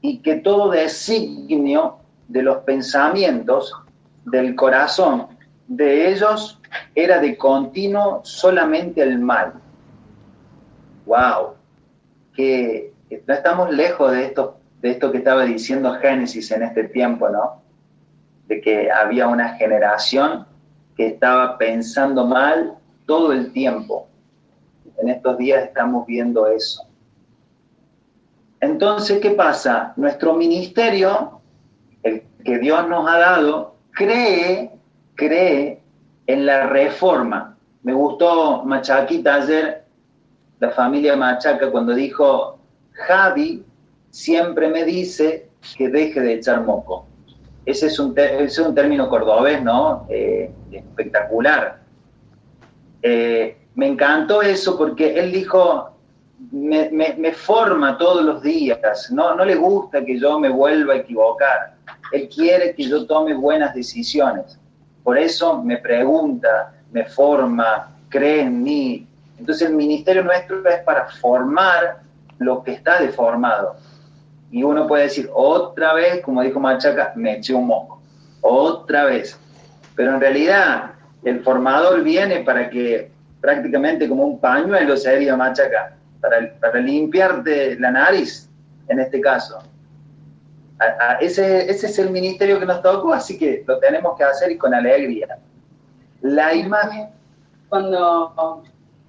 [0.00, 1.96] y que todo designio
[2.28, 3.72] de los pensamientos
[4.24, 5.37] del corazón
[5.68, 6.60] de ellos
[6.94, 9.54] era de continuo solamente el mal.
[11.06, 11.58] ¡Wow!
[12.38, 12.92] que
[13.26, 17.62] no estamos lejos de esto, de esto que estaba diciendo Génesis en este tiempo, ¿no?
[18.46, 20.46] De que había una generación
[20.96, 24.06] que estaba pensando mal todo el tiempo.
[24.98, 26.84] En estos días estamos viendo eso.
[28.60, 29.94] Entonces, ¿qué pasa?
[29.96, 31.40] Nuestro ministerio,
[32.04, 34.77] el que Dios nos ha dado, cree,
[35.18, 35.82] cree
[36.26, 37.56] en la reforma.
[37.82, 39.84] Me gustó Machaquita ayer
[40.60, 42.58] la familia Machaca cuando dijo,
[42.92, 43.64] Javi
[44.10, 47.06] siempre me dice que deje de echar moco.
[47.66, 50.06] Ese es un, es un término cordobés, ¿no?
[50.08, 51.80] Eh, espectacular.
[53.02, 55.90] Eh, me encantó eso porque él dijo,
[56.50, 60.96] me, me, forma todos los días, no, no le gusta que yo me vuelva a
[60.98, 61.74] equivocar,
[62.12, 64.58] él quiere que yo tome buenas decisiones.
[65.02, 69.08] Por eso me pregunta, me forma, cree en mí,
[69.38, 72.00] entonces el ministerio nuestro es para formar
[72.38, 73.76] lo que está deformado.
[74.50, 78.00] Y uno puede decir, otra vez, como dijo Machaca, me eché un moco,
[78.40, 79.38] otra vez.
[79.94, 86.52] Pero en realidad el formador viene para que prácticamente como un pañuelo sería Machaca, para,
[86.60, 88.48] para limpiarte la nariz,
[88.88, 89.62] en este caso.
[91.20, 94.58] Ese, ese es el ministerio que nos tocó, así que lo tenemos que hacer y
[94.58, 95.38] con alegría.
[96.22, 97.08] La imagen...
[97.68, 98.62] Cuando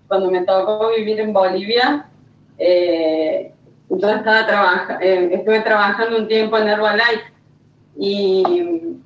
[0.10, 2.08] cuando me tocó vivir en Bolivia,
[2.58, 3.54] eh,
[3.90, 7.32] entonces estaba trabaja, eh, estuve trabajando un tiempo en Herbalife
[7.96, 8.98] y,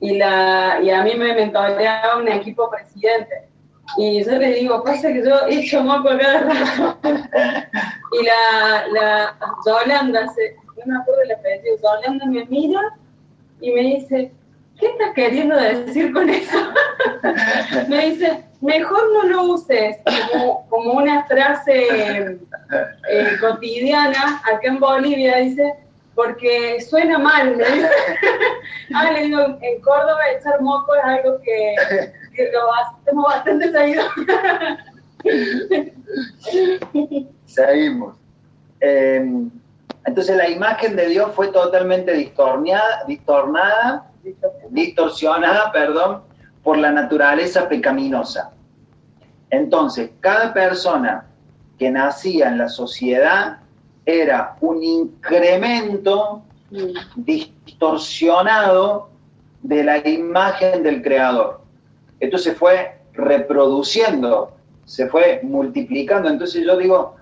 [0.00, 3.48] y, la, y a mí me mentoreaba un equipo presidente.
[3.96, 6.98] Y yo le digo, pasa que yo he hecho moco cada rato.
[8.12, 10.56] y la, la Yolanda, se,
[10.86, 12.80] no me acuerdo el apellido, Yolanda me mira
[13.60, 14.32] y me dice,
[14.78, 16.58] ¿qué estás queriendo decir con eso?
[17.88, 19.96] me dice, mejor no lo uses
[20.68, 22.38] como, una frase eh,
[23.40, 25.74] cotidiana acá en Bolivia, dice,
[26.14, 27.58] porque suena mal.
[28.94, 31.74] ah, le digo, en Córdoba echar moco es algo que,
[32.52, 34.04] lo hacemos bastante seguido.
[37.46, 38.16] Seguimos.
[38.80, 39.50] Em,
[40.06, 44.10] entonces la imagen de Dios fue totalmente distornada, distornada,
[44.70, 46.22] distorsionada, perdón,
[46.62, 48.52] por la naturaleza pecaminosa.
[49.50, 51.26] Entonces, cada persona
[51.78, 53.58] que nacía en la sociedad
[54.06, 56.42] era un incremento
[57.16, 59.10] distorsionado
[59.62, 61.60] de la imagen del creador.
[62.20, 64.52] Esto se fue reproduciendo,
[64.84, 66.28] se fue multiplicando.
[66.28, 67.16] Entonces yo digo,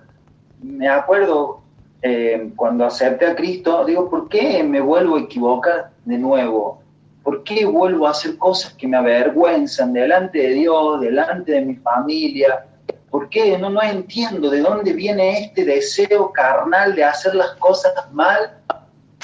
[0.61, 1.58] me acuerdo
[2.01, 6.81] eh, cuando acepté a Cristo, digo, ¿por qué me vuelvo a equivocar de nuevo?
[7.23, 11.75] ¿Por qué vuelvo a hacer cosas que me avergüenzan delante de Dios, delante de mi
[11.75, 12.65] familia?
[13.09, 13.57] ¿Por qué?
[13.57, 18.51] No, no entiendo de dónde viene este deseo carnal de hacer las cosas mal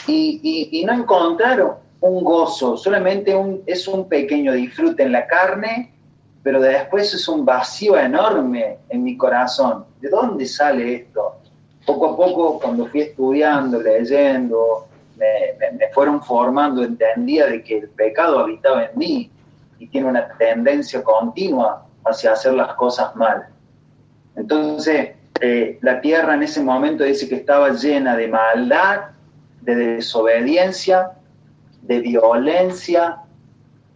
[0.08, 3.36] y, no encontrar un gozo, solamente
[3.66, 5.94] es un pequeño disfrute en la carne,
[6.44, 9.86] pero después es un vacío enorme en mi corazón.
[10.00, 11.38] ¿De dónde sale esto?
[11.86, 18.40] Poco a poco, cuando fui estudiando, leyendo, me, fueron formando, entendía de que el pecado
[18.40, 19.32] habitaba en mí
[19.80, 23.48] y tiene una tendencia continua hacia hacer las cosas mal.
[24.36, 25.12] Entonces,
[25.42, 29.12] eh, la tierra en ese momento dice que estaba llena de maldad,
[29.62, 31.12] de desobediencia,
[31.82, 33.18] de violencia,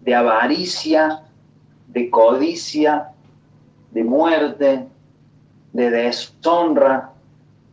[0.02, 1.24] de avaricia,
[1.88, 3.10] de codicia,
[3.92, 4.88] de muerte,
[5.74, 7.12] de deshonra,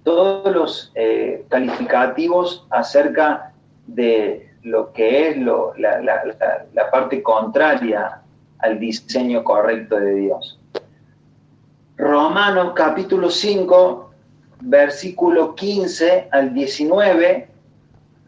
[0.07, 3.53] todos los eh, calificativos acerca
[3.89, 8.23] de lo que es la, parte contraria
[8.61, 10.61] al diseño correcto de Dios.
[11.97, 14.11] Romanos capítulo 5,
[14.61, 17.49] versículo 15 al 19,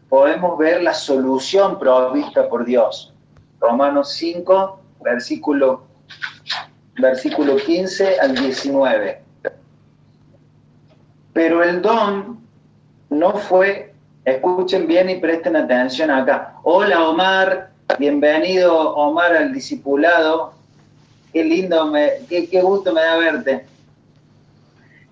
[0.09, 3.13] podemos ver la solución provista por Dios.
[3.61, 5.85] Romanos 5, versículo,
[6.97, 9.28] versículo 15 al 19.
[11.33, 12.39] Pero el don
[13.09, 13.93] no fue,
[14.25, 16.55] escuchen bien y presten atención acá.
[16.63, 20.53] Hola Omar, bienvenido Omar al discipulado.
[21.31, 23.65] Qué lindo, me, qué, qué gusto me da verte.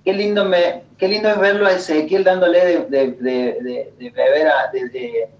[0.04, 4.72] Qué lindo, me, qué lindo es verlo a Ezequiel dándole de, de, de, beber a,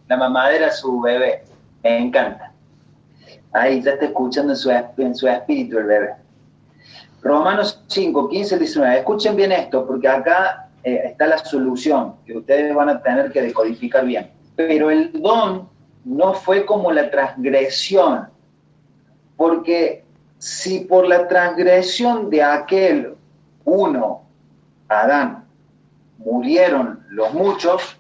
[0.08, 1.44] la mamadera a su bebé.
[1.84, 2.52] Me encanta.
[3.54, 6.10] Ahí ya está escuchando en su, en su espíritu el bebé.
[7.22, 8.98] Romanos 5, 15 19.
[8.98, 13.42] Escuchen bien esto, porque acá eh, está la solución que ustedes van a tener que
[13.42, 14.32] decodificar bien.
[14.56, 15.68] Pero el don
[16.06, 18.30] no fue como la transgresión,
[19.36, 20.06] porque
[20.38, 23.16] si por la transgresión de aquel
[23.66, 24.22] uno,
[24.88, 25.44] Adán,
[26.20, 27.98] murieron los muchos,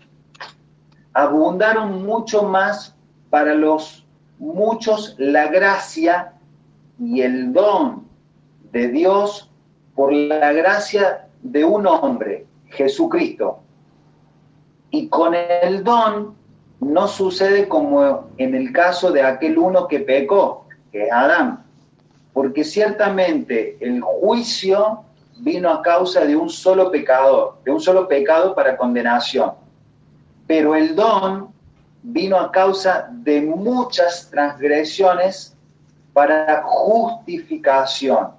[1.12, 2.96] abundaron mucho más
[3.30, 4.08] para los
[4.40, 6.32] muchos la gracia
[6.98, 8.08] y el don
[8.72, 9.52] de Dios
[9.94, 13.60] por la gracia de un hombre, Jesucristo.
[14.92, 16.36] Y con el don
[16.80, 21.64] no sucede como en el caso de aquel uno que pecó, que es Adán,
[22.34, 25.02] porque ciertamente el juicio
[25.40, 29.54] vino a causa de un solo pecador, de un solo pecado para condenación,
[30.46, 31.50] pero el don
[32.04, 35.56] vino a causa de muchas transgresiones
[36.14, 38.30] para justificación.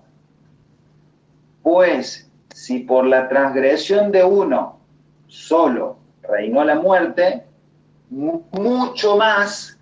[1.63, 2.28] Pues
[2.59, 4.81] si por la transgresión de uno
[5.29, 7.45] solo reinó la muerte,
[8.11, 9.79] mucho más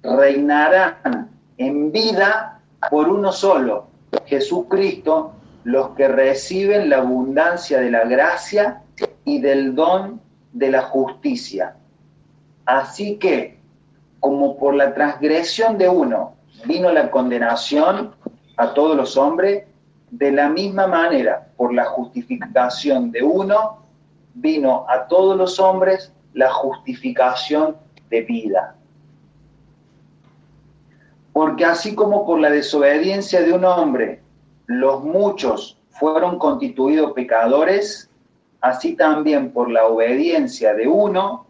[0.00, 1.28] reinarán
[1.58, 3.88] en vida por uno solo,
[4.26, 5.32] Jesucristo,
[5.64, 8.80] los que reciben la abundancia de la gracia
[9.24, 10.20] y del don
[10.52, 11.74] de la justicia.
[12.64, 13.58] Así que,
[14.20, 18.14] como por la transgresión de uno vino la condenación
[18.56, 19.64] a todos los hombres,
[20.10, 23.80] de la misma manera, por la justificación de uno,
[24.34, 27.76] vino a todos los hombres la justificación
[28.08, 28.74] de vida.
[31.32, 34.22] Porque así como por la desobediencia de un hombre
[34.66, 38.10] los muchos fueron constituidos pecadores,
[38.60, 41.46] así también por la obediencia de uno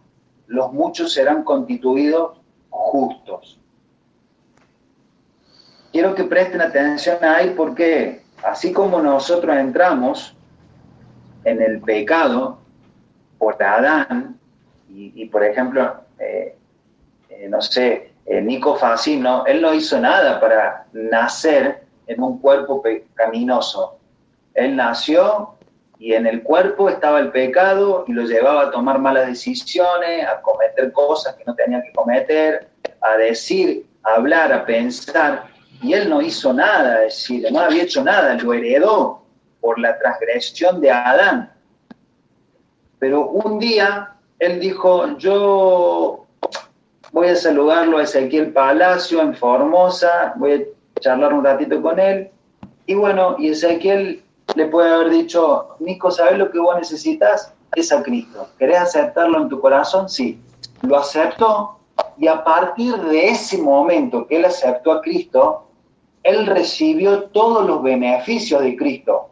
[0.46, 2.38] los muchos serán constituidos
[2.70, 3.58] justos.
[5.92, 10.36] Quiero que presten atención ahí porque así como nosotros entramos
[11.44, 12.58] en el pecado
[13.38, 14.38] por Adán,
[14.92, 16.56] y, por ejemplo, eh,
[17.28, 23.98] eh, no sé, Nico Facino, él no hizo nada para nacer en un cuerpo pecaminoso.
[24.54, 25.54] Él nació
[26.00, 30.40] y en el cuerpo estaba el pecado y lo llevaba a tomar malas decisiones, a
[30.40, 32.68] cometer cosas que no tenía que cometer,
[33.02, 35.49] a decir, a hablar, a pensar.
[35.82, 39.22] Y él no hizo nada, es decir, no había hecho nada, lo heredó
[39.60, 41.52] por la transgresión de Adán.
[42.98, 46.26] Pero un día él dijo, yo
[47.12, 52.30] voy a saludarlo a Ezequiel Palacio en Formosa, voy a charlar un ratito con él.
[52.86, 54.22] Y bueno, y Ezequiel
[54.54, 57.52] le puede haber dicho, Nico, ¿sabes lo que vos necesitas?
[57.74, 58.48] Es a Cristo.
[58.58, 60.08] ¿Querés aceptarlo en tu corazón?
[60.08, 60.40] Sí.
[60.82, 61.78] Lo aceptó
[62.18, 65.69] y a partir de ese momento que él aceptó a Cristo,
[66.22, 69.30] él recibió todos los beneficios de Cristo.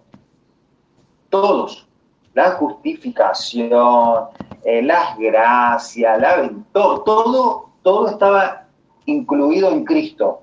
[1.31, 1.87] Todos.
[2.35, 4.25] La justificación,
[4.65, 8.67] eh, las gracias, la, todo, todo, estaba
[9.07, 10.43] incluido en Cristo.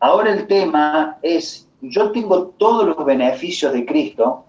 [0.00, 4.44] Ahora el tema es yo tengo todos los beneficios de Cristo,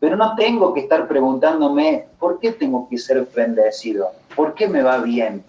[0.00, 4.10] pero no tengo que estar preguntándome, ¿por qué tengo que ser bendecido?
[4.34, 5.44] ¿Por qué me va bien?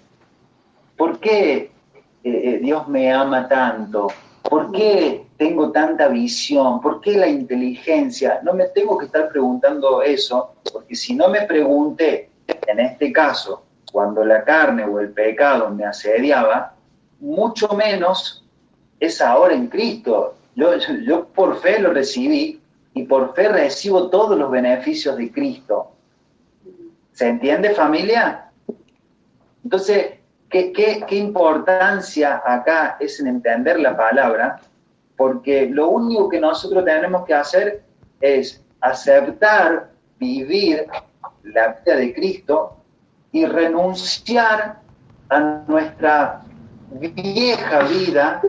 [0.95, 1.71] ¿Por qué eh,
[2.23, 4.07] eh, Dios me ama tanto?
[4.49, 6.79] ¿Por qué tengo tanta visión?
[6.81, 8.39] ¿Por qué la inteligencia?
[8.43, 12.29] No me tengo que estar preguntando eso, porque si no me pregunté,
[12.67, 16.73] en este caso, cuando la carne o el pecado me asediaba,
[17.19, 18.43] mucho menos
[18.99, 20.35] es ahora en Cristo.
[20.55, 22.61] Yo, por fe lo recibí
[22.93, 25.91] y por fe recibo todos los beneficios de Cristo.
[27.13, 28.51] ¿Se entiende familia?
[29.63, 30.15] Entonces,
[30.73, 34.59] ¿qué, qué, importancia acá es en entender la palabra?
[35.17, 37.83] Porque lo único que nosotros tenemos que hacer
[38.21, 39.89] es aceptar,
[40.19, 40.85] vivir
[41.43, 42.77] la vida de Cristo
[43.31, 44.79] y renunciar
[45.29, 46.41] a nuestra
[46.91, 48.41] vieja vida,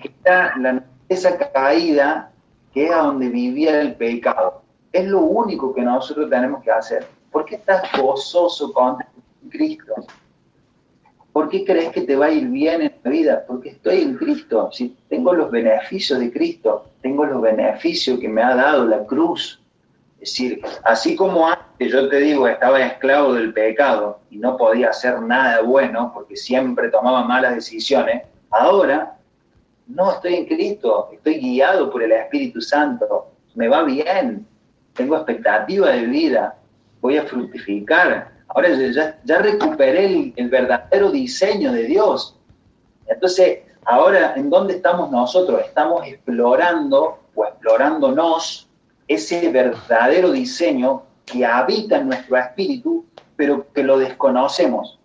[0.00, 2.30] que está la esa caída
[2.72, 4.62] que es a donde vivía el pecado.
[4.92, 7.06] Es lo único que nosotros tenemos que hacer.
[7.30, 8.98] ¿Por qué estás gozoso con
[9.50, 9.94] Cristo?
[11.34, 13.44] ¿Por qué crees que te va a ir bien en la vida?
[13.44, 14.70] Porque estoy en Cristo.
[15.08, 19.60] Tengo los beneficios de Cristo, tengo los beneficios que me ha dado la cruz.
[20.20, 24.90] Es decir, así como antes yo te digo, estaba esclavo del pecado y no podía
[24.90, 29.16] hacer nada bueno porque siempre tomaba malas decisiones, ahora
[29.88, 34.46] no estoy en Cristo, estoy guiado por el Espíritu Santo, me va bien,
[34.92, 36.56] tengo expectativa de vida,
[37.00, 38.30] voy a fructificar.
[38.54, 38.68] Ahora
[39.24, 42.36] ya, recuperé el, verdadero diseño de Dios.
[43.08, 45.60] Entonces, ahora, ¿en dónde estamos nosotros?
[45.60, 48.68] Estamos explorando o explorándonos
[49.08, 55.00] ese verdadero diseño que habita en nuestro espíritu, pero que lo desconocemos.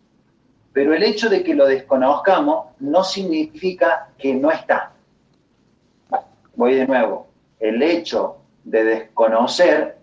[0.71, 4.91] Pero el hecho de que lo desconozcamos no significa que no está.
[6.55, 7.27] Voy de nuevo.
[7.59, 9.97] El hecho de desconocer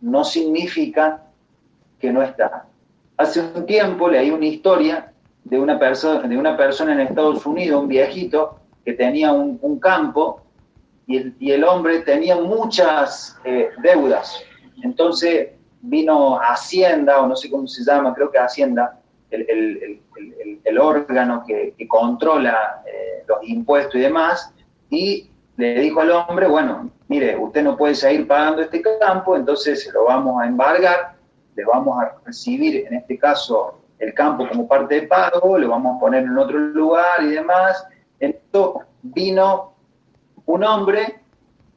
[0.00, 1.24] no significa
[2.02, 2.66] que no está.
[3.16, 5.12] Hace un tiempo leí una historia
[5.44, 10.42] de una, persona, de una persona en Estados Unidos, un viejito, que tenía un, campo
[11.06, 14.42] y el, hombre tenía muchas eh, deudas.
[14.82, 15.50] Entonces
[15.80, 18.98] vino Hacienda, o no sé cómo se llama, creo que Hacienda,
[19.30, 24.52] el, órgano que, controla eh, los impuestos y demás,
[24.90, 29.84] y le dijo al hombre, bueno, mire, usted no puede seguir pagando este campo, entonces
[29.84, 31.11] se lo vamos a embargar,
[31.54, 35.96] le vamos a recibir, en este caso, el campo como parte de pago, lo vamos
[35.96, 37.86] a poner en otro lugar y demás.
[38.18, 39.74] Entonces vino
[40.46, 41.20] un hombre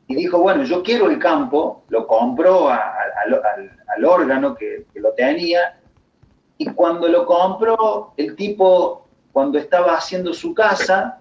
[0.08, 5.80] y dijo, bueno, yo quiero el campo, lo compró al, órgano que, lo tenía,
[6.58, 11.20] y cuando lo compró, el tipo, cuando estaba haciendo su casa,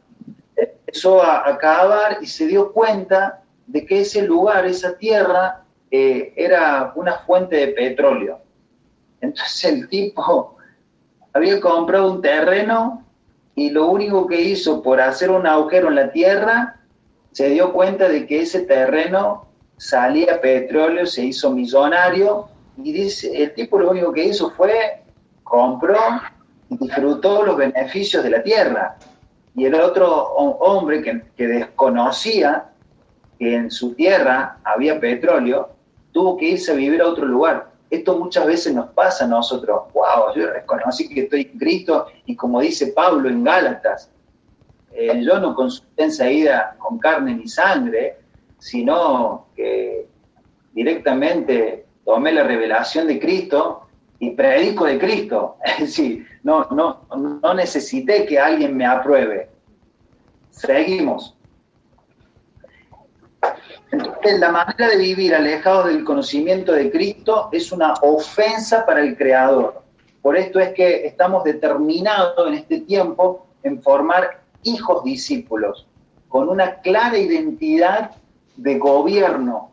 [0.55, 5.65] empezó a, a cavar y se dio cuenta de que ese lugar, esa tierra,
[5.97, 8.41] eh, era una fuente de petróleo.
[9.25, 10.57] Entonces el tipo
[11.33, 13.03] había comprado un terreno
[13.55, 16.81] y lo único que hizo por hacer un agujero en la tierra,
[17.33, 19.47] se dio cuenta de que ese terreno
[19.77, 25.03] salía petróleo, se hizo millonario y dice, el tipo lo único que hizo fue
[25.43, 25.99] compró
[26.69, 28.97] y disfrutó los beneficios de la tierra.
[29.57, 32.67] Y el otro hombre que, que desconocía
[33.39, 35.71] que en su tierra había petróleo,
[36.13, 37.74] tuvo que irse a vivir a otro lugar.
[37.95, 39.83] Esto muchas veces nos pasa a nosotros.
[39.93, 44.11] Wow, yo reconocí que estoy en Cristo y como dice Pablo en Gálatas,
[44.93, 48.19] eh, yo no consulté enseguida con carne ni sangre,
[48.59, 50.09] sino que
[50.73, 53.87] directamente tomé la revelación de Cristo
[54.19, 55.57] y predico de Cristo.
[55.65, 59.51] Es decir, no, no, no necesité que alguien me apruebe.
[60.51, 61.37] Seguimos.
[64.25, 69.83] La manera de vivir alejados del conocimiento de Cristo es una ofensa para el Creador.
[70.23, 75.87] Por esto es que estamos determinados en este tiempo en formar hijos discípulos,
[76.31, 78.13] con una clara identidad
[78.57, 79.71] de gobierno.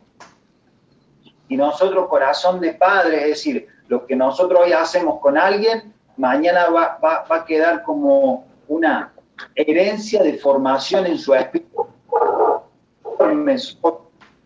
[1.48, 6.68] Y nosotros, corazón de padre, es decir, lo que nosotros hoy hacemos con alguien, mañana
[6.68, 9.14] va, va a quedar como una
[9.54, 11.86] herencia de formación en su espíritu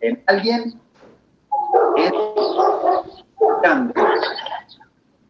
[0.00, 0.80] en alguien
[1.96, 2.12] es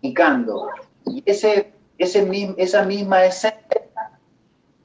[0.00, 0.68] picando.
[1.06, 3.82] Y ese, ese, esa misma esencia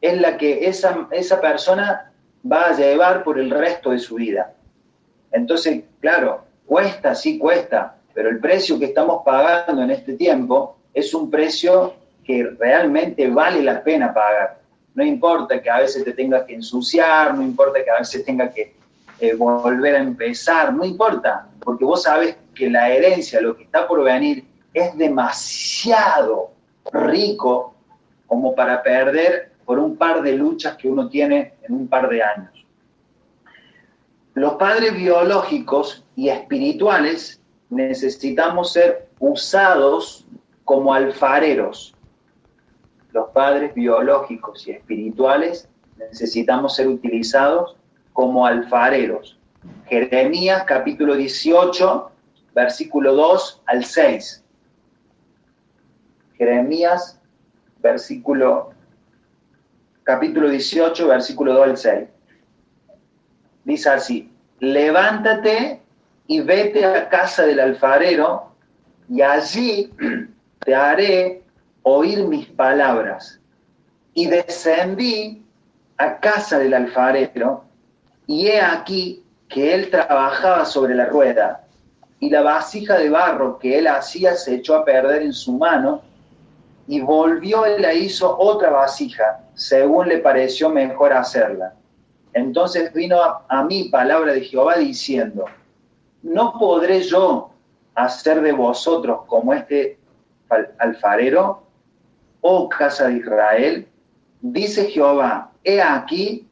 [0.02, 2.12] es la que esa, esa persona
[2.50, 4.54] va a llevar por el resto de su vida.
[5.32, 11.14] Entonces, claro, cuesta, sí cuesta, pero el precio que estamos pagando en este tiempo es
[11.14, 14.60] un precio que realmente vale la pena pagar.
[14.94, 18.54] No importa que a veces te tengas que ensuciar, no importa que a veces tengas
[18.54, 18.81] que
[19.22, 23.88] eh, volver a empezar, no importa, porque vos sabes que la herencia, lo que está
[23.88, 24.44] por venir,
[24.74, 26.52] es demasiado
[26.92, 27.76] rico
[28.26, 32.24] como para perder por un par de luchas que uno tiene en un par de
[32.24, 32.66] años.
[34.34, 40.26] Los padres biológicos y espirituales necesitamos ser usados
[40.66, 41.94] como alfareros.
[43.12, 47.78] Los padres biológicos y espirituales necesitamos ser utilizados
[48.14, 49.38] como alfareros.
[49.88, 52.12] Jeremías capítulo 18,
[52.56, 54.44] versículo 2 al 6.
[56.38, 57.20] Jeremías
[57.80, 58.72] versículo
[60.04, 62.10] capítulo 18, versículo 2 al 6.
[63.64, 65.82] Dice así, levántate
[66.28, 68.52] y vete a casa del alfarero
[69.10, 69.92] y allí
[70.60, 71.44] te haré
[71.84, 73.40] oír mis palabras.
[74.14, 75.46] Y descendí
[75.98, 77.64] a casa del alfarero
[78.32, 81.66] y he aquí que él trabajaba sobre la rueda
[82.22, 86.02] y la vasija de barro que él hacía se echó a perder en su mano
[86.88, 91.74] y volvió y la hizo otra vasija, según le pareció mejor hacerla.
[92.32, 95.44] Entonces vino a, a mí palabra de Jehová diciendo,
[96.24, 97.52] ¿no podré yo
[97.96, 100.00] hacer de vosotros como este
[100.80, 101.64] alfarero,
[102.40, 103.88] oh casa de Israel?
[104.40, 106.48] Dice Jehová, he aquí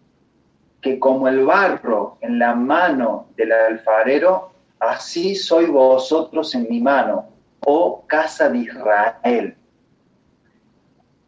[0.82, 7.28] que como el barro en la mano del alfarero, así soy vosotros en mi mano,
[7.66, 9.56] oh casa de Israel.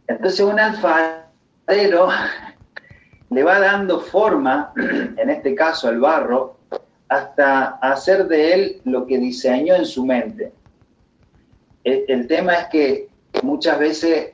[0.08, 2.10] Entonces un alfarero
[3.30, 4.74] le va dando forma,
[5.18, 6.58] en este caso al barro,
[7.10, 10.54] hasta hacer de él lo que diseñó en su mente.
[11.84, 13.10] El, tema es que
[13.44, 14.34] muchas veces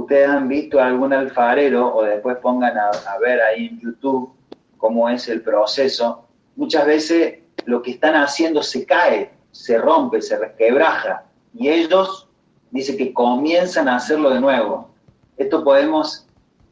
[0.00, 4.32] ustedes han visto algún alfarero o después pongan a, a, ver ahí en YouTube
[4.76, 6.24] cómo es el proceso,
[6.56, 11.24] muchas veces lo que están haciendo se cae, se rompe, se resquebraja
[11.54, 12.28] y ellos
[12.70, 14.90] dicen que comienzan a hacerlo de nuevo.
[15.36, 16.26] Esto podemos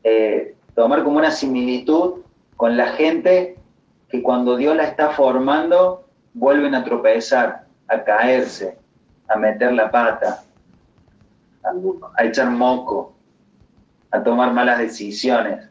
[0.04, 2.20] eh, tomar como una similitud
[2.56, 3.56] con la gente
[4.08, 6.04] que cuando Dios la está formando
[6.34, 8.78] vuelven a tropezar, a caerse,
[9.28, 10.44] a meter la pata,
[11.64, 13.14] a, echar moco,
[14.10, 15.68] a tomar malas decisiones,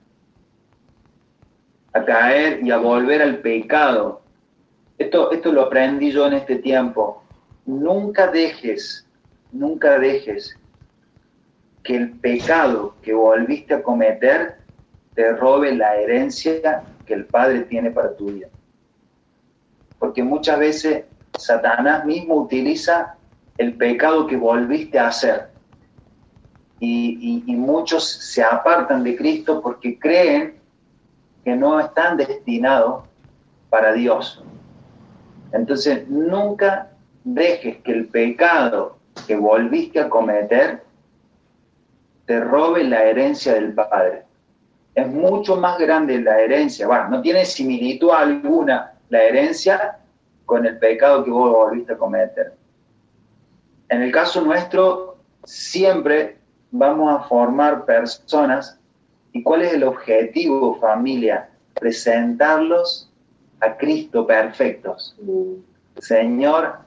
[1.93, 4.21] a caer y a volver al pecado.
[4.97, 7.23] Esto, esto lo aprendí yo en este tiempo.
[7.65, 9.07] Nunca dejes,
[9.51, 10.57] nunca dejes
[11.83, 14.57] que el pecado que volviste a cometer
[15.13, 18.47] te robe la herencia que el Padre tiene para tu vida.
[19.99, 21.05] Porque muchas veces
[21.37, 23.15] Satanás mismo utiliza
[23.57, 25.54] el pecado que volviste a hacer.
[26.79, 30.55] Y, muchos se apartan de Cristo porque creen
[31.43, 33.03] que no están destinados
[33.69, 34.43] para Dios.
[35.51, 36.91] Entonces, nunca
[37.23, 38.97] dejes que el pecado
[39.27, 40.83] que volviste a cometer
[42.25, 44.23] te robe la herencia del Padre.
[44.93, 49.99] Es mucho más grande la herencia, bueno, no tiene similitud alguna la herencia
[50.45, 52.53] con el pecado que vos volviste a cometer.
[53.89, 56.37] En el caso nuestro, siempre
[56.77, 58.79] vamos a formar personas.
[59.31, 61.49] ¿Y cuál es el objetivo, familia?
[61.73, 63.11] Presentarlos
[63.59, 65.15] a Cristo perfectos.
[65.21, 65.55] Mm.
[65.99, 66.77] Señor,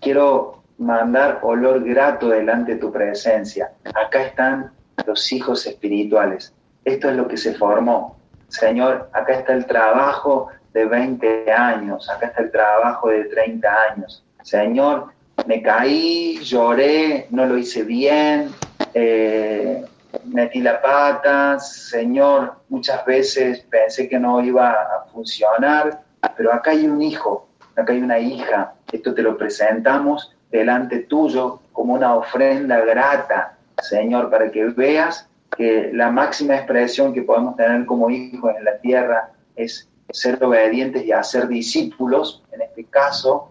[0.00, 3.72] quiero mandar olor grato delante de tu presencia.
[3.94, 4.72] Acá están
[5.06, 6.52] los hijos espirituales.
[6.84, 8.16] Esto es lo que se formó.
[8.48, 14.24] Señor, acá está el trabajo de 20 años, acá está el trabajo de 30 años.
[14.42, 15.08] Señor,
[15.46, 18.50] me caí, lloré, no lo hice bien,
[18.94, 19.84] eh,
[20.24, 26.02] metí la pata, Señor, muchas veces pensé que no iba a funcionar,
[26.36, 31.60] pero acá hay un hijo, acá hay una hija, esto te lo presentamos delante tuyo
[31.72, 37.84] como una ofrenda grata, Señor, para que veas que la máxima expresión que podemos tener
[37.86, 43.50] como hijos en la tierra es ser obedientes y hacer discípulos, en este caso.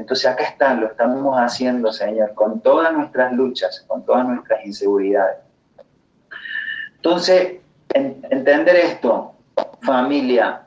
[0.00, 5.36] Entonces acá están, lo estamos haciendo, Señor, con todas nuestras luchas, con todas nuestras inseguridades.
[6.96, 7.58] Entonces,
[7.92, 9.34] entender esto,
[9.82, 10.62] familia,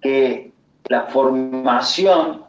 [0.00, 0.52] que
[0.84, 2.44] la formación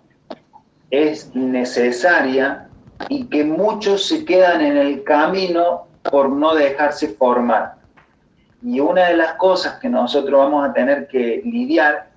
[0.92, 2.70] es necesaria
[3.10, 7.78] y que muchos se quedan en el camino por no dejarse formar.
[8.62, 12.10] Y una de las cosas que nosotros vamos a tener que lidiar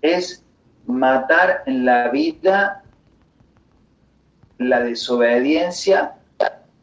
[0.00, 0.44] es
[0.86, 2.84] matar en la vida
[4.58, 6.14] la desobediencia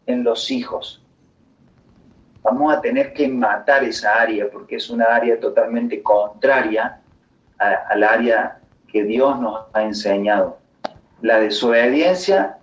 [0.05, 1.03] en los hijos.
[2.43, 6.99] Vamos a tener que matar esa área porque es una área totalmente contraria
[7.57, 10.59] al área que Dios nos ha enseñado.
[11.21, 12.57] La desobediencia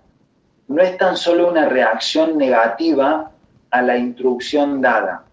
[0.67, 3.31] no es tan solo una reacción negativa
[3.71, 5.25] a la instrucción dada.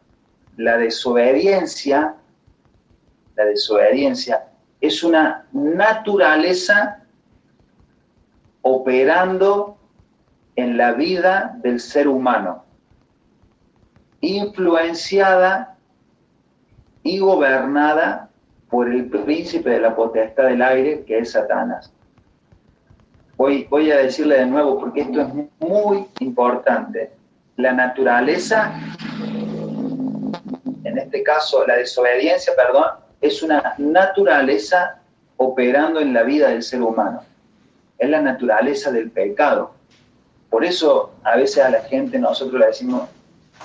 [0.56, 2.14] La desobediencia,
[3.36, 4.46] la desobediencia
[4.80, 6.97] es una naturaleza
[8.68, 9.78] operando
[10.56, 12.64] en la vida del ser humano,
[14.20, 15.76] influenciada
[17.02, 18.28] y gobernada
[18.68, 21.92] por el príncipe de la potestad del aire, que es Satanás.
[23.36, 25.28] Voy, voy a decirle de nuevo porque esto es
[25.60, 27.12] muy importante.
[27.56, 28.72] La naturaleza,
[30.84, 32.86] en este caso la desobediencia, perdón,
[33.20, 34.98] es una naturaleza
[35.38, 37.22] operando en la vida del ser humano.
[37.98, 39.74] Es la naturaleza del pecado.
[40.48, 43.08] Por eso a veces a la gente nosotros le decimos,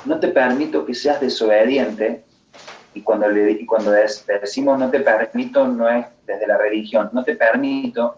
[0.06, 2.24] no te permito que seas desobediente,
[2.96, 7.24] Y cuando, le, y cuando decimos no te permito, no es desde la religión, no
[7.24, 8.18] te permito,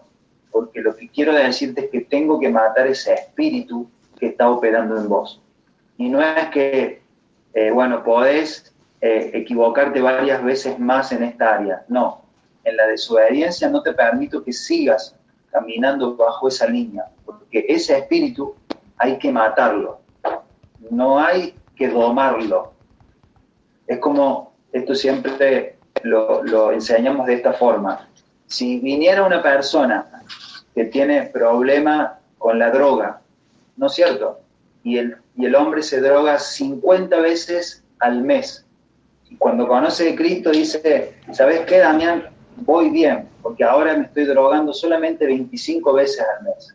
[0.50, 3.88] porque lo que quiero decirte es que tengo que matar ese espíritu
[4.18, 5.40] que está operando en vos.
[5.96, 7.02] Y no es que,
[7.54, 12.22] eh, bueno, podés eh, equivocarte varias veces más en esta área, no.
[12.64, 15.15] En la desobediencia no te permito que sigas
[15.56, 18.54] caminando bajo esa línea, porque ese espíritu
[18.98, 20.00] hay que matarlo,
[20.90, 22.74] no hay que domarlo.
[23.86, 28.06] Es como, esto siempre lo, enseñamos de esta forma.
[28.46, 30.22] Si viniera una persona
[30.74, 33.22] que tiene problema con la droga,
[33.78, 34.38] ¿no es cierto?
[34.82, 38.66] Y el, y el hombre se droga 50 veces al mes.
[39.30, 42.35] Y cuando conoce a Cristo dice, ¿sabes qué, Damián?
[42.56, 46.74] Voy bien, porque ahora me estoy drogando solamente 25 veces al mes.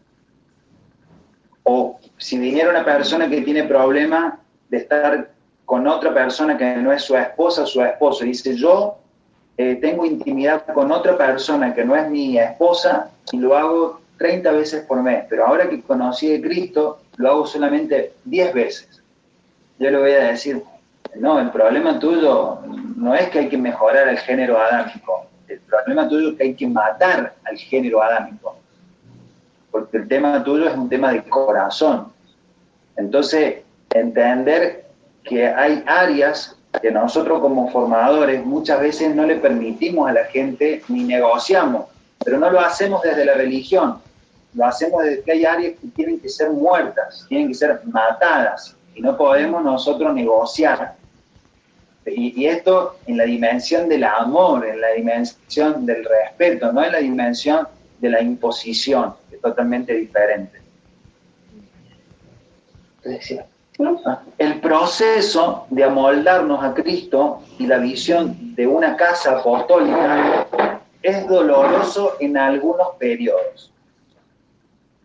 [1.63, 5.31] O si viniera una persona que tiene problema de estar
[5.65, 8.97] con otra persona que no es su esposa o su esposo, dice, yo
[9.57, 14.51] eh, tengo intimidad con otra persona que no es mi esposa y lo hago 30
[14.51, 19.01] veces por mes, pero ahora que conocí a Cristo, lo hago solamente 10 veces.
[19.79, 20.61] Yo le voy a decir,
[21.15, 22.59] no, el problema tuyo
[22.95, 26.53] no es que hay que mejorar el género adámico, el problema tuyo es que hay
[26.55, 28.57] que matar al género adámico,
[29.71, 32.11] porque el tema tuyo es un tema de corazón.
[32.95, 33.57] Entonces,
[33.93, 34.85] entender
[35.23, 40.81] que hay áreas que nosotros como formadores muchas veces no le permitimos a la gente
[40.87, 41.87] ni negociamos,
[42.23, 43.99] pero no lo hacemos desde la religión,
[44.53, 48.75] lo hacemos desde que hay áreas que tienen que ser muertas, tienen que ser matadas,
[48.95, 50.95] y no podemos nosotros negociar.
[52.05, 56.97] Y, esto en la dimensión del amor, en la dimensión del respeto, no en la
[56.97, 57.67] dimensión
[57.99, 60.59] de la imposición, que es totalmente diferente.
[64.37, 70.47] El proceso de amoldarnos a Cristo y la visión de una casa apostólica
[71.01, 73.71] es doloroso en algunos periodos.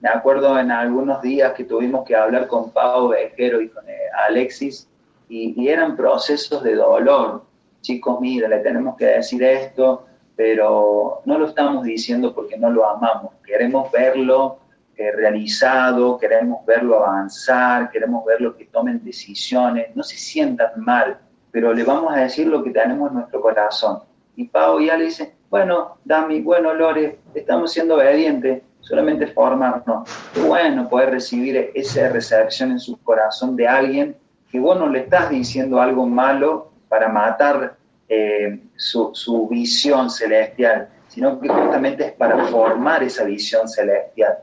[0.00, 3.94] Me acuerdo en algunos días que tuvimos que hablar con Pau Bequero y con eh,
[4.28, 4.86] Alexis
[5.28, 7.44] y, eran procesos de dolor.
[7.80, 12.88] Chicos, mira, le tenemos que decir esto, pero no lo estamos diciendo porque no lo
[12.88, 13.32] amamos.
[13.44, 14.58] Queremos verlo
[14.96, 19.94] eh, realizado, queremos verlo avanzar, queremos verlo que tomen decisiones.
[19.94, 21.18] No se sientan mal,
[21.50, 24.00] pero le vamos a decir lo que tenemos en nuestro corazón.
[24.36, 30.08] Y Pau ya le dice, bueno, Dami, bueno, Lore, estamos siendo obedientes, solamente formarnos.
[30.34, 34.16] Qué bueno poder recibir esa recepción en su corazón de alguien
[34.50, 37.76] que vos no le estás diciendo algo malo para matar
[38.08, 44.38] eh, su, su, visión celestial, sino que justamente es para formar esa visión celestial.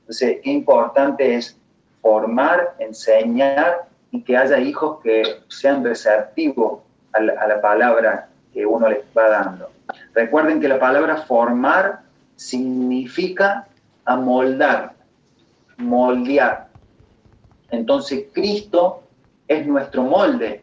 [0.00, 1.58] Entonces, qué importante es
[2.02, 6.80] formar, enseñar y que haya hijos que sean receptivos
[7.12, 9.70] a la, a la palabra que uno les va dando.
[10.14, 12.00] Recuerden que la palabra formar
[12.36, 13.66] significa
[14.04, 14.92] amoldar,
[15.78, 16.68] moldear.
[17.70, 19.02] Entonces Cristo
[19.48, 20.62] es nuestro molde.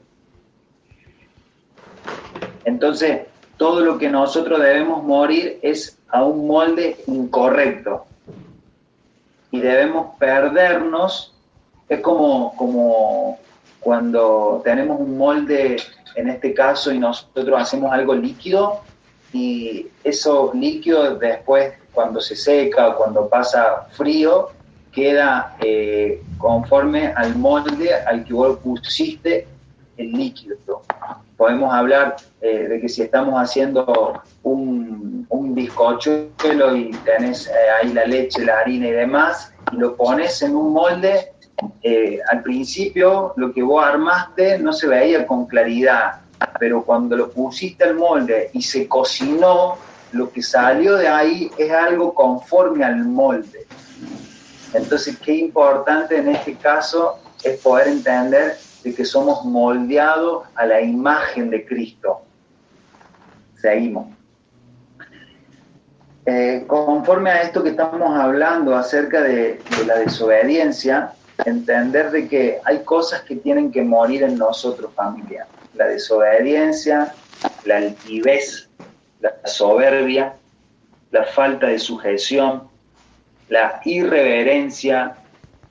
[2.65, 3.21] Entonces,
[3.57, 8.05] todo lo que nosotros debemos morir es a un molde incorrecto.
[9.51, 11.33] Y debemos perdernos,
[11.87, 13.39] es como, como
[13.79, 15.77] cuando tenemos un molde,
[16.15, 18.81] en este caso, y nosotros hacemos algo líquido,
[19.31, 24.49] y eso líquido después, cuando se seca, cuando pasa frío,
[24.93, 29.47] queda eh, conforme al molde al que vos pusiste
[29.97, 30.55] el líquido.
[31.35, 37.91] Podemos hablar eh, de que si estamos haciendo un, un bizcochuelo y tenés eh, ahí
[37.91, 41.31] la leche, la harina y demás, y lo pones en un molde,
[42.31, 46.21] al principio lo que vos armaste no se veía con claridad,
[46.59, 49.77] pero cuando lo pusiste al molde y se cocinó,
[50.11, 53.65] lo que salió de ahí es algo conforme al molde.
[54.73, 60.81] Entonces, qué importante en este caso es poder entender de que somos moldeados a la
[60.81, 62.21] imagen de Cristo.
[63.61, 64.07] Seguimos.
[66.25, 71.13] Eh, conforme a esto que estamos hablando acerca de, la desobediencia,
[71.45, 75.47] entender de que hay cosas que tienen que morir en nosotros, familia.
[75.75, 77.13] La desobediencia,
[77.65, 78.69] la altivez,
[79.19, 80.35] la soberbia,
[81.11, 82.69] la falta de sujeción,
[83.49, 85.15] la irreverencia,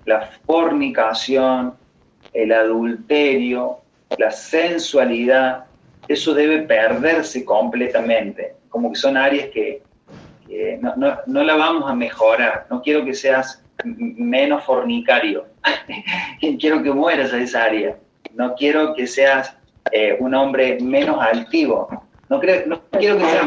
[0.04, 1.74] la fornicación,
[2.32, 3.78] el adulterio,
[4.18, 5.64] la sensualidad,
[6.08, 9.82] eso debe perderse completamente, como que son áreas que,
[10.80, 15.46] no, no, la vamos a mejorar, no quiero que seas menos fornicario,
[16.60, 17.96] quiero que mueras a esa área,
[18.34, 19.56] no quiero que seas
[19.90, 21.88] eh, un hombre menos altivo.
[22.28, 23.42] No, creo, no quiero que sea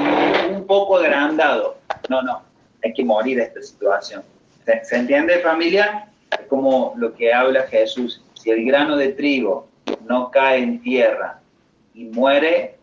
[0.51, 1.78] un poco agrandado.
[2.07, 2.43] No, no,
[2.86, 4.23] hay que morir de esta situación.
[4.83, 6.07] ¿Se, entiende familia?
[6.31, 8.23] Es como lo que habla Jesús.
[8.36, 9.67] Si el grano de trigo
[10.07, 11.39] no cae en tierra
[11.95, 12.77] y muere,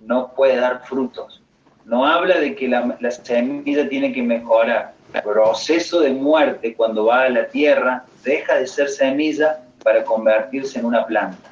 [0.00, 1.40] no puede dar frutos.
[1.84, 4.94] No habla de que la, la semilla tiene que mejorar.
[5.12, 10.80] El proceso de muerte cuando va a la tierra deja de ser semilla para convertirse
[10.80, 11.50] en una planta.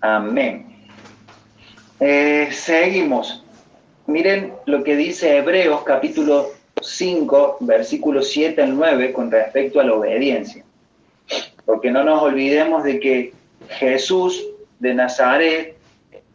[0.00, 0.66] Amén.
[2.00, 3.42] Eh, seguimos.
[4.06, 6.50] Miren lo que dice Hebreos capítulo
[6.80, 10.64] 5, versículos 7 al 9 con respecto a la obediencia.
[11.64, 13.32] Porque no nos olvidemos de que
[13.68, 14.44] Jesús
[14.80, 15.76] de Nazaret,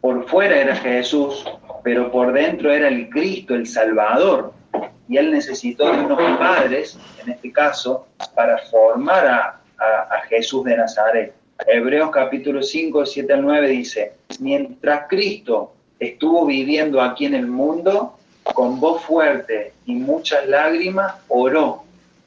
[0.00, 1.44] por fuera era Jesús,
[1.84, 4.54] pero por dentro era el Cristo, el Salvador.
[5.06, 10.76] Y él necesitó de unos padres, en este caso, para formar a, a, Jesús de
[10.76, 11.34] Nazaret.
[11.66, 18.16] Hebreos capítulo 5, 7 al 9 dice, mientras Cristo estuvo viviendo aquí en el mundo,
[18.42, 21.84] con voz fuerte y muchas lágrimas, oró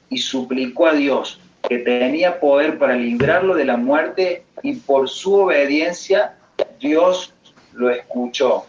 [0.08, 5.34] y suplicó a Dios que tenía poder para librarlo de la muerte y por su
[5.34, 6.34] obediencia
[6.80, 7.32] Dios
[7.72, 8.66] lo escuchó.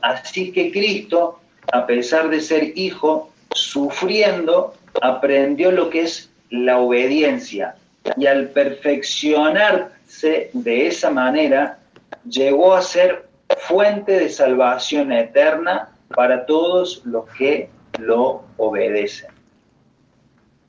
[0.00, 1.40] Así que Cristo,
[1.72, 7.74] a pesar de ser hijo, sufriendo, aprendió lo que es la obediencia
[8.16, 11.80] y al perfeccionarse de esa manera,
[12.28, 13.26] llegó a ser
[13.58, 19.30] fuente de salvación eterna para todos los que lo obedecen.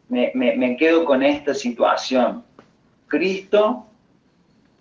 [0.10, 2.44] Me, quedo con esta situación.
[3.08, 3.86] Cristo,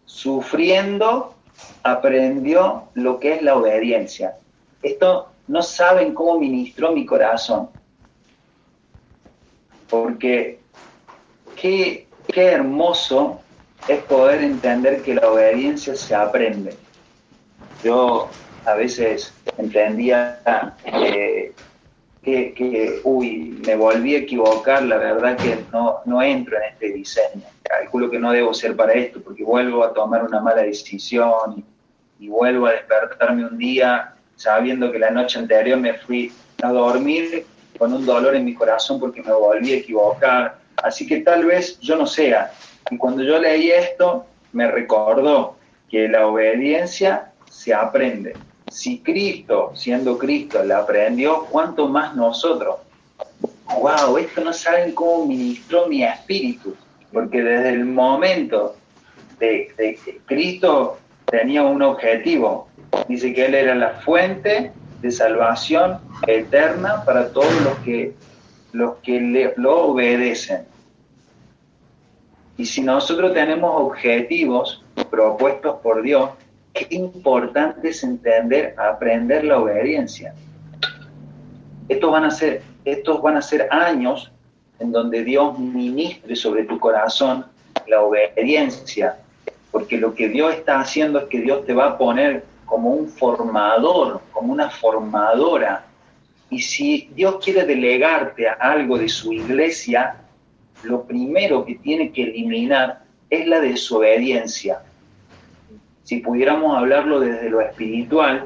[0.04, 1.34] sufriendo,
[1.82, 4.36] aprendió lo que es la obediencia.
[4.82, 7.70] Esto no saben cómo ministró mi corazón.
[9.90, 10.60] Porque
[11.56, 13.40] qué, qué hermoso
[13.88, 16.76] es poder entender que la obediencia se aprende.
[17.82, 18.28] Yo
[18.64, 20.40] a veces entendía
[20.84, 21.52] que,
[22.22, 27.42] que, uy, me volví a equivocar, la verdad que no, no entro en este diseño.
[27.62, 31.64] Calculo que no debo ser para esto porque vuelvo a tomar una mala decisión
[32.18, 36.70] y, y vuelvo a despertarme un día sabiendo que la noche anterior me fui a
[36.70, 37.46] dormir
[37.78, 41.78] con un dolor en mi corazón porque me volví a equivocar Así que tal vez
[41.80, 42.52] yo no sea.
[42.90, 45.56] Y cuando yo leí esto, me recordó
[45.90, 48.34] que la obediencia se aprende.
[48.70, 52.76] Si Cristo, siendo Cristo, la aprendió, ¿cuánto más nosotros?
[53.80, 54.18] ¡Wow!
[54.18, 56.76] Esto no saben cómo ministró mi espíritu.
[57.12, 58.76] Porque desde el momento
[59.38, 62.68] de, que Cristo tenía un objetivo.
[63.08, 68.14] Dice que Él era la fuente de salvación eterna para todos los que
[68.72, 70.66] los que lo obedecen.
[72.58, 76.30] Y si nosotros tenemos objetivos propuestos por Dios,
[76.76, 80.34] qué importante es entender, aprender la obediencia.
[81.88, 84.30] Estos van a ser, estos van a ser años
[84.78, 87.46] en donde Dios ministre sobre tu corazón
[87.86, 89.16] la obediencia,
[89.70, 93.08] porque lo que Dios está haciendo es que Dios te va a poner como un
[93.08, 95.86] formador, como una formadora
[96.50, 100.16] y si Dios quiere delegarte a algo de su iglesia,
[100.84, 104.82] lo primero que tiene que eliminar es la desobediencia.
[106.06, 108.44] Si pudiéramos hablarlo desde lo espiritual,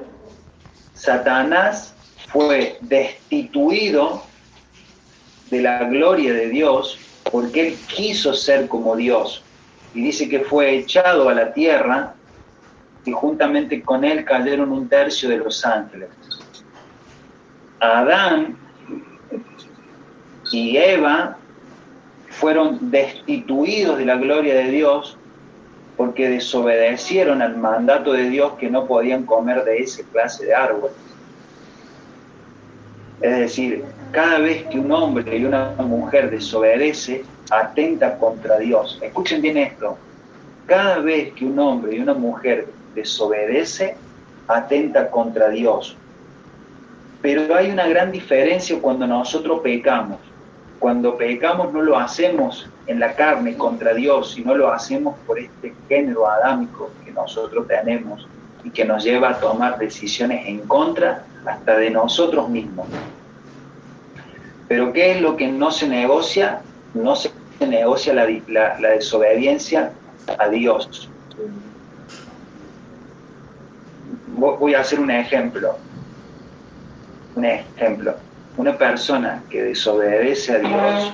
[0.95, 1.95] Satanás
[2.29, 4.23] fue destituido
[5.51, 6.99] de la gloria de Dios
[7.31, 9.45] porque él quiso ser como Dios.
[9.93, 12.15] Y dice que fue echado a la tierra
[13.05, 16.09] y juntamente con él cayeron un tercio de los ángeles.
[17.79, 18.57] Adán
[20.51, 21.37] y Eva
[22.31, 25.19] fueron destituidos de la gloria de Dios
[26.01, 30.89] porque desobedecieron al mandato de Dios que no podían comer de ese clase de árbol.
[33.21, 38.99] Es decir, cada vez que un hombre y una mujer desobedece, atenta contra Dios.
[39.03, 39.99] Escuchen bien esto.
[40.65, 43.95] Cada vez que un hombre y una mujer desobedece,
[44.49, 45.99] atenta contra Dios.
[47.21, 50.17] Pero hay una gran diferencia cuando nosotros pecamos.
[50.79, 55.74] Cuando pecamos no lo hacemos en la carne contra Dios, sino lo hacemos por este
[55.88, 58.26] género adámico que nosotros tenemos
[58.64, 62.86] y que nos lleva a tomar decisiones en contra hasta de nosotros mismos.
[64.68, 66.61] Pero ¿qué es lo que no se negocia?
[66.95, 67.30] No se
[67.61, 68.26] negocia la,
[68.80, 69.93] la desobediencia
[70.38, 71.09] a Dios.
[74.36, 75.76] Voy a hacer un ejemplo
[77.34, 78.14] un ejemplo,
[78.57, 81.12] una persona que desobedece a Dios,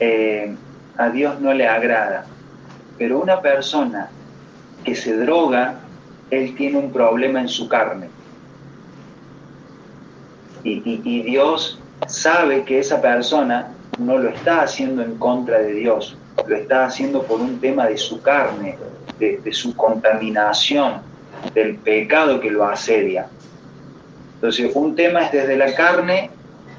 [0.00, 0.54] eh,
[0.96, 2.26] a Dios no le agrada,
[2.98, 4.10] pero una persona
[4.84, 5.80] que se droga,
[6.30, 8.08] él tiene un problema en su carne.
[10.62, 10.80] Y,
[11.22, 13.68] Dios sabe que esa persona
[13.98, 16.16] no lo está haciendo en contra de Dios,
[16.46, 18.78] lo está haciendo por un tema de su carne,
[19.18, 21.02] de, de su contaminación,
[21.52, 23.26] del pecado que lo asedia.
[24.36, 26.30] Entonces, un tema es desde la carne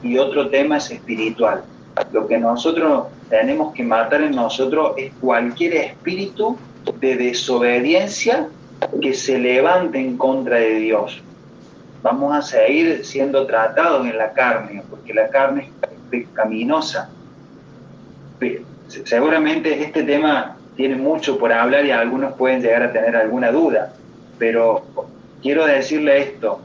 [0.02, 1.64] y otro tema es espiritual.
[2.12, 6.58] Lo que nosotros tenemos que matar en nosotros es cualquier espíritu
[7.00, 8.48] de desobediencia
[9.02, 11.22] que se levante en contra de Dios.
[12.04, 17.10] Vamos a seguir siendo tratados en la carne, porque la carne es pecaminosa.
[18.88, 23.94] Seguramente este tema tiene mucho por hablar y algunos pueden llegar a tener alguna duda,
[24.38, 24.84] pero
[25.42, 26.60] quiero decirle esto,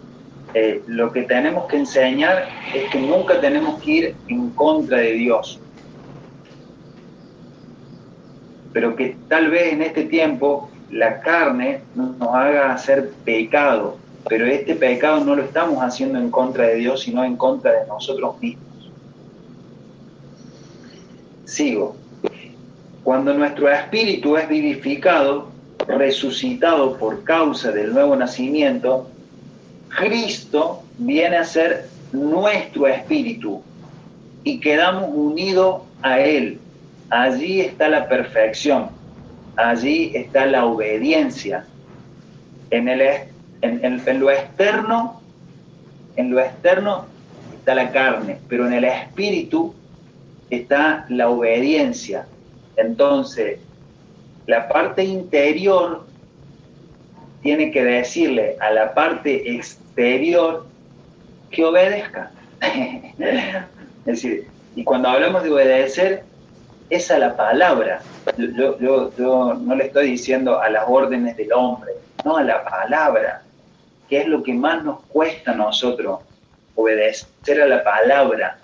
[0.55, 5.13] eh, lo que tenemos que enseñar es que nunca tenemos que ir en contra de
[5.13, 5.61] Dios.
[8.73, 13.97] Pero que tal vez en este tiempo la carne nos haga hacer pecado,
[14.29, 17.87] pero este pecado no lo estamos haciendo en contra de Dios, sino en contra de
[17.87, 18.91] nosotros mismos.
[21.45, 21.97] Sigo.
[23.03, 25.49] Cuando nuestro espíritu es vivificado,
[25.89, 29.09] resucitado por causa del nuevo nacimiento,
[30.01, 33.63] Cristo viene a ser nuestro espíritu
[34.45, 36.59] y quedamos unidos a Él.
[37.11, 38.89] Allí está la perfección,
[39.57, 41.67] allí está la obediencia.
[42.71, 43.03] En, el,
[43.61, 45.21] en, lo externo,
[46.17, 47.05] en lo externo
[47.59, 49.75] está la carne, pero en el espíritu
[50.49, 52.27] está la obediencia.
[52.79, 53.59] Entonces,
[54.47, 56.07] la parte interior
[57.43, 59.80] tiene que decirle a la parte exterior
[61.51, 62.31] que obedezca.
[62.61, 66.25] es decir, y cuando hablamos de obedecer,
[66.89, 68.03] es a la palabra.
[68.37, 71.93] Yo, yo, no le estoy diciendo a las órdenes del hombre,
[72.25, 73.43] no a la palabra,
[74.09, 76.21] que es lo que más nos cuesta a nosotros,
[76.75, 78.59] obedecer a la palabra.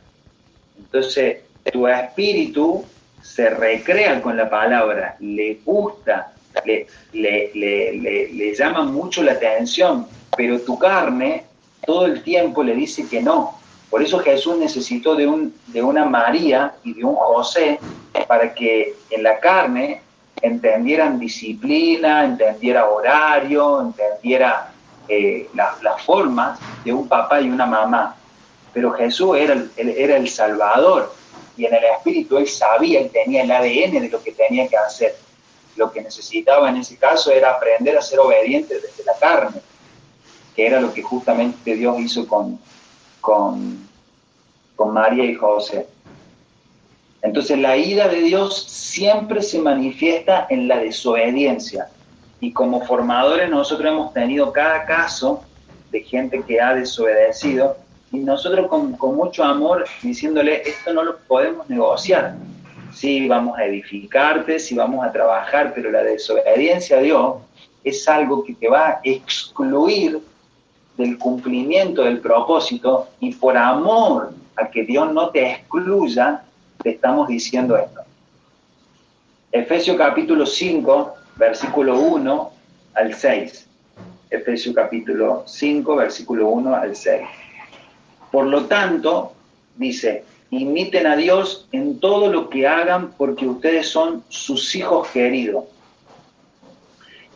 [0.78, 1.38] Entonces,
[1.72, 2.84] tu espíritu
[3.22, 6.32] se recrea con la palabra, le gusta,
[6.64, 11.44] le, le, le, llama mucho la atención, pero tu carne
[11.84, 13.58] todo el tiempo le dice que no.
[13.90, 17.78] Por eso Jesús necesitó de, un, de una María y de un José
[18.26, 20.02] para que en la carne
[20.42, 24.72] entendieran disciplina, entendiera horario, entendiera
[25.08, 28.16] eh, las la formas de un papá y una mamá.
[28.72, 31.14] Pero Jesús era, era el Salvador
[31.56, 34.76] y en el Espíritu él sabía, él tenía el ADN de lo que tenía que
[34.76, 35.14] hacer
[35.76, 39.60] lo que necesitaba en ese caso era aprender a ser obediente desde la carne,
[40.54, 42.58] que era lo que justamente Dios hizo con,
[43.20, 43.86] con,
[44.92, 45.86] María y José.
[47.22, 51.88] Entonces la ira de Dios siempre se manifiesta en la desobediencia.
[52.40, 55.42] Y como formadores nosotros hemos tenido cada caso
[55.90, 57.76] de gente que ha desobedecido
[58.12, 62.36] y nosotros con, con mucho amor diciéndole, esto no lo podemos negociar
[62.96, 67.36] sí vamos a edificarte, sí vamos a trabajar, pero la desobediencia a Dios
[67.84, 70.18] es algo que te va a excluir
[70.96, 76.42] del cumplimiento del propósito y por amor a que Dios no te excluya,
[76.82, 78.00] te estamos diciendo esto.
[79.52, 82.52] Efesios capítulo 5, versículo 1
[82.94, 83.66] al 6.
[84.30, 87.20] Efesios capítulo 5, versículo 1 al 6.
[88.32, 89.34] Por lo tanto,
[89.76, 95.64] dice, Imiten a Dios en todo lo que hagan porque ustedes son sus hijos queridos.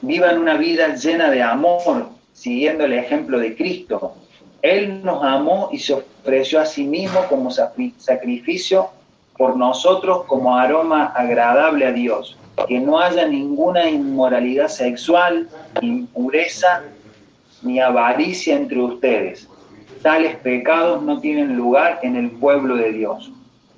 [0.01, 4.15] Vivan una vida llena de amor, siguiendo el ejemplo de Cristo.
[4.63, 8.89] Él nos amó y se ofreció a sí mismo como sacrificio
[9.37, 12.37] por nosotros como aroma agradable a Dios.
[12.69, 15.49] Que no haya ninguna inmoralidad sexual,
[15.81, 16.83] impureza
[17.63, 19.49] ni avaricia entre ustedes
[20.03, 23.30] Tales pecados no tienen lugar en el pueblo de Dios.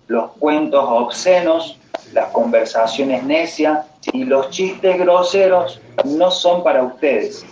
[0.07, 1.79] Los cuentos obscenos,
[2.13, 7.45] las conversaciones necias y los chistes groseros no son para ustedes.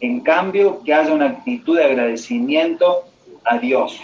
[0.00, 3.04] En cambio, que haya una actitud de agradecimiento
[3.44, 4.00] a Dios.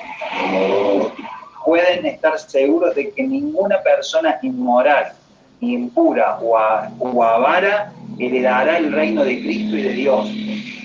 [1.64, 5.12] Pueden estar seguros de que ninguna persona inmoral,
[5.60, 6.56] impura o,
[6.98, 10.28] o avara heredará el reino de Cristo y de Dios,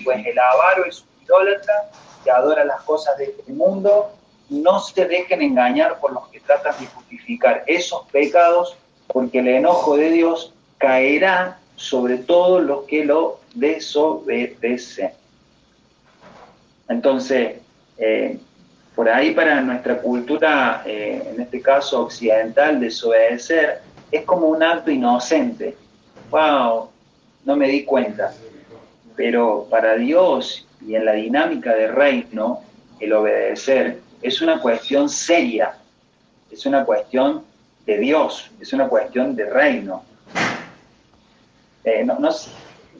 [0.03, 1.73] pues el avaro es un idólatra
[2.23, 4.11] que adora las cosas de este mundo,
[4.49, 8.75] no se dejen engañar por los que tratan de justificar esos pecados,
[9.07, 15.11] porque el enojo de Dios caerá sobre todos los que lo desobedecen.
[16.89, 17.57] Entonces,
[17.97, 18.37] eh,
[18.95, 24.91] por ahí para nuestra cultura, eh, en este caso occidental, desobedecer es como un acto
[24.91, 25.77] inocente.
[26.29, 26.91] ¡Wow!
[27.45, 28.33] no me di cuenta.
[29.15, 32.61] Pero para Dios y en la dinámica del reino,
[32.99, 35.73] el obedecer es una cuestión seria,
[36.51, 37.43] es una cuestión
[37.85, 40.03] de Dios, es una cuestión de reino.
[41.83, 42.17] Eh, no,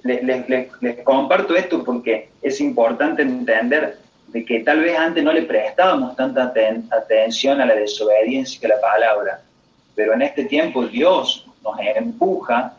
[0.04, 6.16] les, comparto esto porque es importante entender de que tal vez antes no le prestábamos
[6.16, 6.54] tanta
[6.92, 9.42] atención a la desobediencia que a la palabra,
[9.96, 12.74] pero en este tiempo Dios nos empuja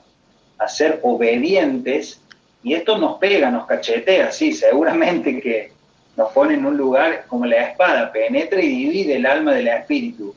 [0.58, 2.20] a ser obedientes
[2.62, 5.72] y esto nos pega, nos cachetea, sí, seguramente que
[6.16, 10.34] nos pone en un lugar como la espada, penetra y divide el alma del espíritu,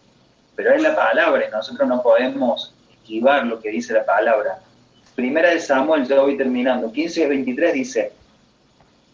[0.56, 4.60] pero es la palabra y nosotros no podemos esquivar lo que dice la palabra.
[5.16, 8.12] Primera de Samuel, ya voy terminando, 15-23 dice,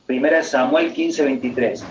[0.05, 1.84] Primera de Samuel 15-23,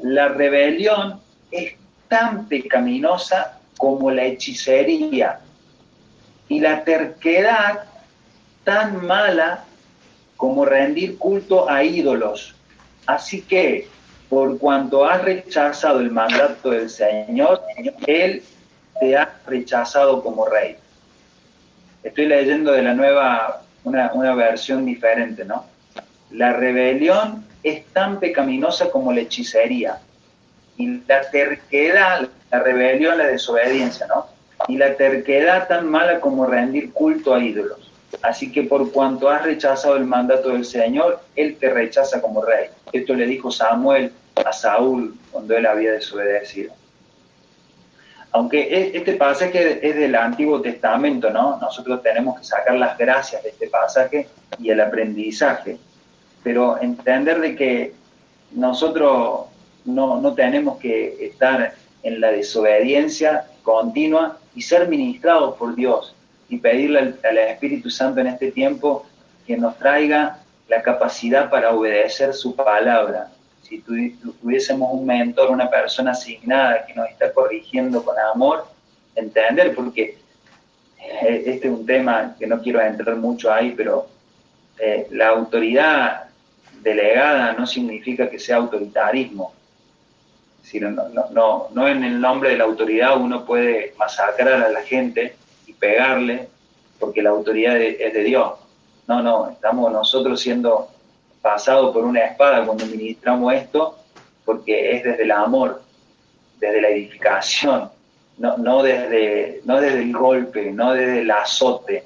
[0.00, 1.20] la rebelión
[1.50, 1.74] es
[2.08, 5.40] tan pecaminosa como la hechicería
[6.48, 7.84] y la terquedad
[8.64, 9.65] tan mala
[10.36, 12.54] como rendir culto a ídolos.
[13.06, 13.88] Así que,
[14.28, 17.62] por cuanto has rechazado el mandato del Señor,
[18.06, 18.42] Él
[19.00, 20.76] te ha rechazado como rey.
[22.02, 25.64] Estoy leyendo de la nueva, una, una versión diferente, ¿no?
[26.30, 29.98] La rebelión es tan pecaminosa como la hechicería.
[30.76, 34.26] Y la terquedad, la rebelión, la desobediencia, ¿no?
[34.68, 37.92] Y la terquedad tan mala como rendir culto a ídolos.
[38.22, 42.68] Así que por cuanto has rechazado el mandato del Señor, Él te rechaza como rey.
[42.92, 44.12] Esto le dijo Samuel
[44.44, 46.72] a Saúl cuando él había desobedecido.
[48.32, 51.58] Aunque e, este pasaje es del Antiguo Testamento, ¿no?
[51.58, 54.28] Nosotros tenemos que sacar las gracias de este pasaje
[54.58, 55.78] y el aprendizaje.
[56.42, 57.94] Pero entender de que
[58.52, 59.46] nosotros
[59.84, 66.15] no, no tenemos que estar en la desobediencia continua y ser ministrados por Dios
[66.48, 69.06] y pedirle al, Espíritu Santo en este tiempo
[69.46, 70.38] que nos traiga
[70.68, 73.28] la capacidad para obedecer su palabra.
[73.62, 78.66] Si tuviésemos un mentor, una persona asignada que nos está corrigiendo con amor,
[79.14, 80.18] entender, porque
[81.00, 84.06] eh, este es un tema que no quiero entrar mucho ahí, pero
[84.78, 86.24] eh, la autoridad
[86.82, 89.52] delegada no significa que sea autoritarismo.
[90.74, 94.82] no, no, no, no en el nombre de la autoridad uno puede masacrar a la
[94.82, 95.34] gente
[95.78, 96.48] pegarle
[96.98, 98.52] porque la autoridad es de Dios.
[99.06, 100.88] No, no, estamos nosotros siendo
[101.40, 103.98] pasados por una espada cuando ministramos esto
[104.44, 105.82] porque es desde el amor,
[106.58, 107.90] desde la edificación,
[108.38, 112.04] no, no, desde, no desde el golpe, no desde el azote.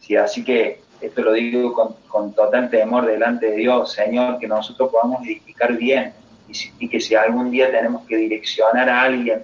[0.00, 0.16] ¿sí?
[0.16, 4.90] Así que esto lo digo con, con, total temor delante de Dios, Señor, que nosotros
[4.90, 6.14] podamos edificar bien
[6.48, 9.42] y, y que si algún día tenemos que direccionar a alguien,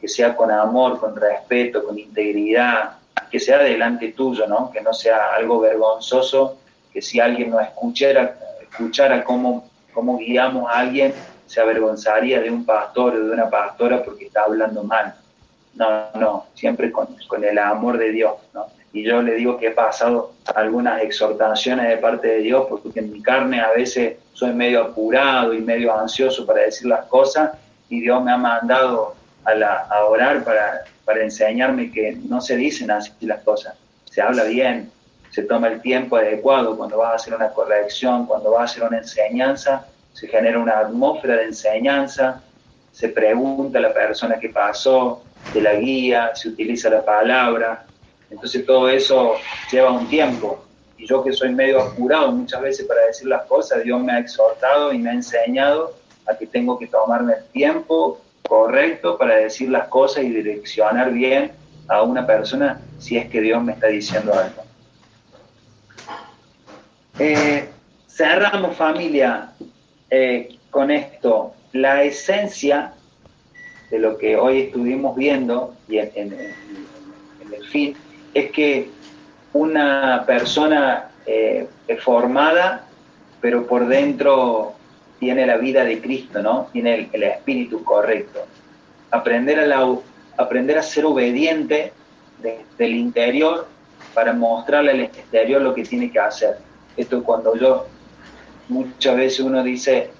[0.00, 2.97] que sea con amor, con respeto, con integridad,
[3.30, 4.70] que sea delante tuyo, ¿no?
[4.70, 6.58] Que no sea algo vergonzoso,
[6.92, 11.14] que si alguien nos escuchara, escuchara cómo, cómo guiamos a alguien,
[11.46, 15.14] se avergonzaría de un pastor o de una pastora porque está hablando mal.
[15.74, 18.66] No, no, siempre con, con el amor de Dios, ¿no?
[18.92, 23.12] Y yo le digo que he pasado algunas exhortaciones de parte de Dios porque en
[23.12, 27.52] mi carne a veces soy medio apurado y medio ansioso para decir las cosas
[27.88, 29.14] y Dios me ha mandado
[29.44, 34.20] a, la, a orar para para enseñarme que no se dicen así las cosas, se
[34.20, 34.92] habla bien,
[35.30, 36.76] se toma el tiempo adecuado.
[36.76, 40.80] Cuando vas a hacer una corrección, cuando vas a hacer una enseñanza, se genera una
[40.80, 42.42] atmósfera de enseñanza,
[42.92, 45.22] se pregunta a la persona que pasó,
[45.54, 47.86] de la guía, se utiliza la palabra,
[48.28, 49.36] entonces todo eso
[49.72, 50.62] lleva un tiempo.
[50.98, 54.18] Y yo que soy medio apurado muchas veces para decir las cosas, Dios me ha
[54.18, 55.94] exhortado y me ha enseñado
[56.26, 61.52] a que tengo que tomarme el tiempo correcto para decir las cosas y direccionar bien
[61.88, 64.64] a una persona si es que Dios me está diciendo algo.
[67.18, 67.68] Eh,
[68.08, 69.52] cerramos familia
[70.10, 71.54] eh, con esto.
[71.72, 72.94] La esencia
[73.90, 76.32] de lo que hoy estuvimos viendo y en,
[77.52, 77.96] el fin
[78.34, 78.90] es que
[79.52, 81.68] una persona eh,
[82.00, 82.84] formada,
[83.40, 84.74] pero por dentro
[85.18, 86.68] tiene la vida de Cristo, ¿no?
[86.72, 88.46] Tiene el, espíritu correcto.
[89.10, 89.86] Aprender a,
[90.36, 91.92] aprender a ser obediente
[92.40, 93.66] desde el interior
[94.14, 96.58] para mostrarle al exterior lo que tiene que hacer.
[96.96, 97.86] Esto cuando yo,
[98.68, 100.10] muchas veces uno dice,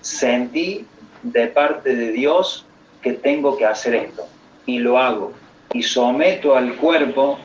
[0.00, 0.86] sentí
[1.22, 2.66] de parte de Dios
[3.02, 4.26] que tengo que hacer esto
[4.66, 5.32] y lo hago
[5.72, 7.38] y someto al cuerpo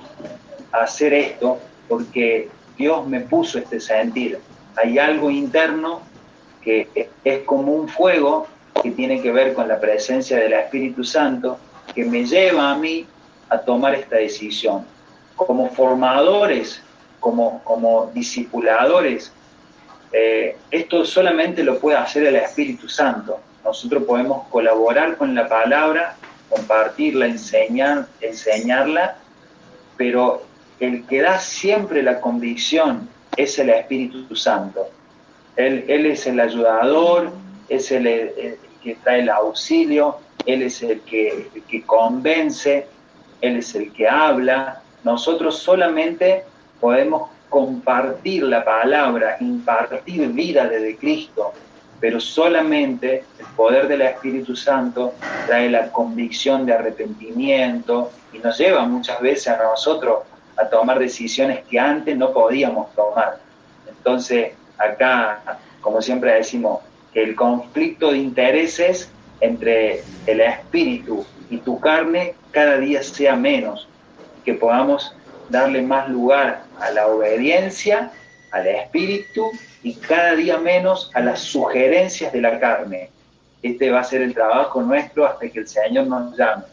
[0.72, 4.40] a hacer esto porque Dios me puso este sentir.
[4.76, 6.02] Hay algo interno
[6.66, 8.48] que es como un fuego
[8.82, 11.58] que tiene que ver con la presencia del Espíritu Santo,
[11.94, 13.06] que me lleva a mí
[13.50, 14.84] a tomar esta decisión.
[15.36, 16.82] Como formadores,
[17.20, 19.32] como, como discipuladores,
[20.12, 23.40] eh, esto solamente lo puede hacer el Espíritu Santo.
[23.64, 26.16] Nosotros podemos colaborar con la palabra,
[26.50, 29.18] compartirla, enseñar, enseñarla,
[29.98, 30.44] pero
[30.80, 34.88] el que da siempre la convicción es el Espíritu Santo.
[35.56, 37.32] Él, es el ayudador,
[37.70, 42.88] es el, que trae el auxilio, Él es el que, el que convence,
[43.42, 44.82] Él es el que habla.
[45.04, 46.44] Nosotros solamente
[46.80, 51.54] podemos compartir la palabra, impartir vida desde Cristo,
[52.00, 55.14] pero solamente el poder del Espíritu Santo
[55.48, 60.20] trae la convicción de arrepentimiento y nos lleva muchas veces a nosotros
[60.58, 63.40] a tomar decisiones que antes no podíamos tomar.
[63.88, 66.80] Entonces, acá, como siempre decimos,
[67.14, 69.10] que el conflicto de intereses
[69.42, 73.88] entre el espíritu y tu carne cada día sea menos,
[74.44, 75.16] que podamos
[75.50, 78.12] darle más lugar a la obediencia,
[78.52, 79.52] al espíritu
[79.84, 83.10] y cada día menos a las sugerencias de la carne.
[83.62, 86.64] Este va a ser el trabajo nuestro hasta que el Señor nos llame.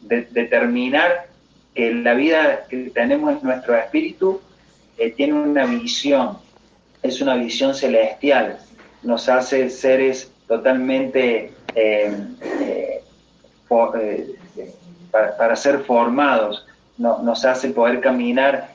[0.00, 1.28] determinar
[1.74, 4.40] que la vida que tenemos en nuestro espíritu
[4.98, 6.38] eh, tiene una visión,
[7.04, 8.58] es una visión celestial,
[9.02, 12.16] nos hace seres totalmente eh,
[12.60, 13.02] eh,
[15.10, 16.66] para, ser formados,
[16.96, 18.70] nos hace poder caminar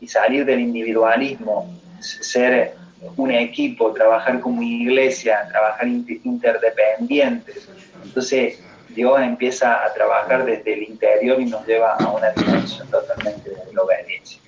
[0.00, 1.70] y salir del individualismo,
[2.00, 2.74] ser
[3.16, 7.68] un equipo, trabajar como iglesia, trabajar interdependientes.
[8.04, 8.58] Entonces,
[8.88, 13.72] Dios empieza a trabajar desde el interior y nos lleva a una dimensión totalmente de
[13.74, 14.40] la obediencia.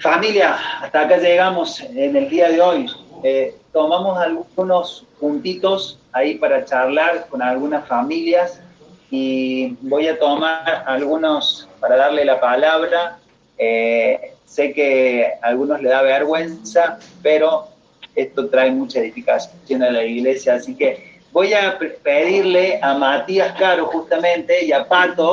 [0.00, 2.86] Familia, hasta acá llegamos en el día de hoy.
[3.22, 8.62] Eh, tomamos algunos puntitos ahí para charlar con algunas familias
[9.10, 13.18] y voy a tomar algunos para darle la palabra.
[13.58, 17.68] Eh, sé que a algunos le da vergüenza, pero
[18.14, 23.84] esto trae mucha edificación a la iglesia, así que voy a pedirle a Matías Caro
[23.84, 25.28] justamente y a Pato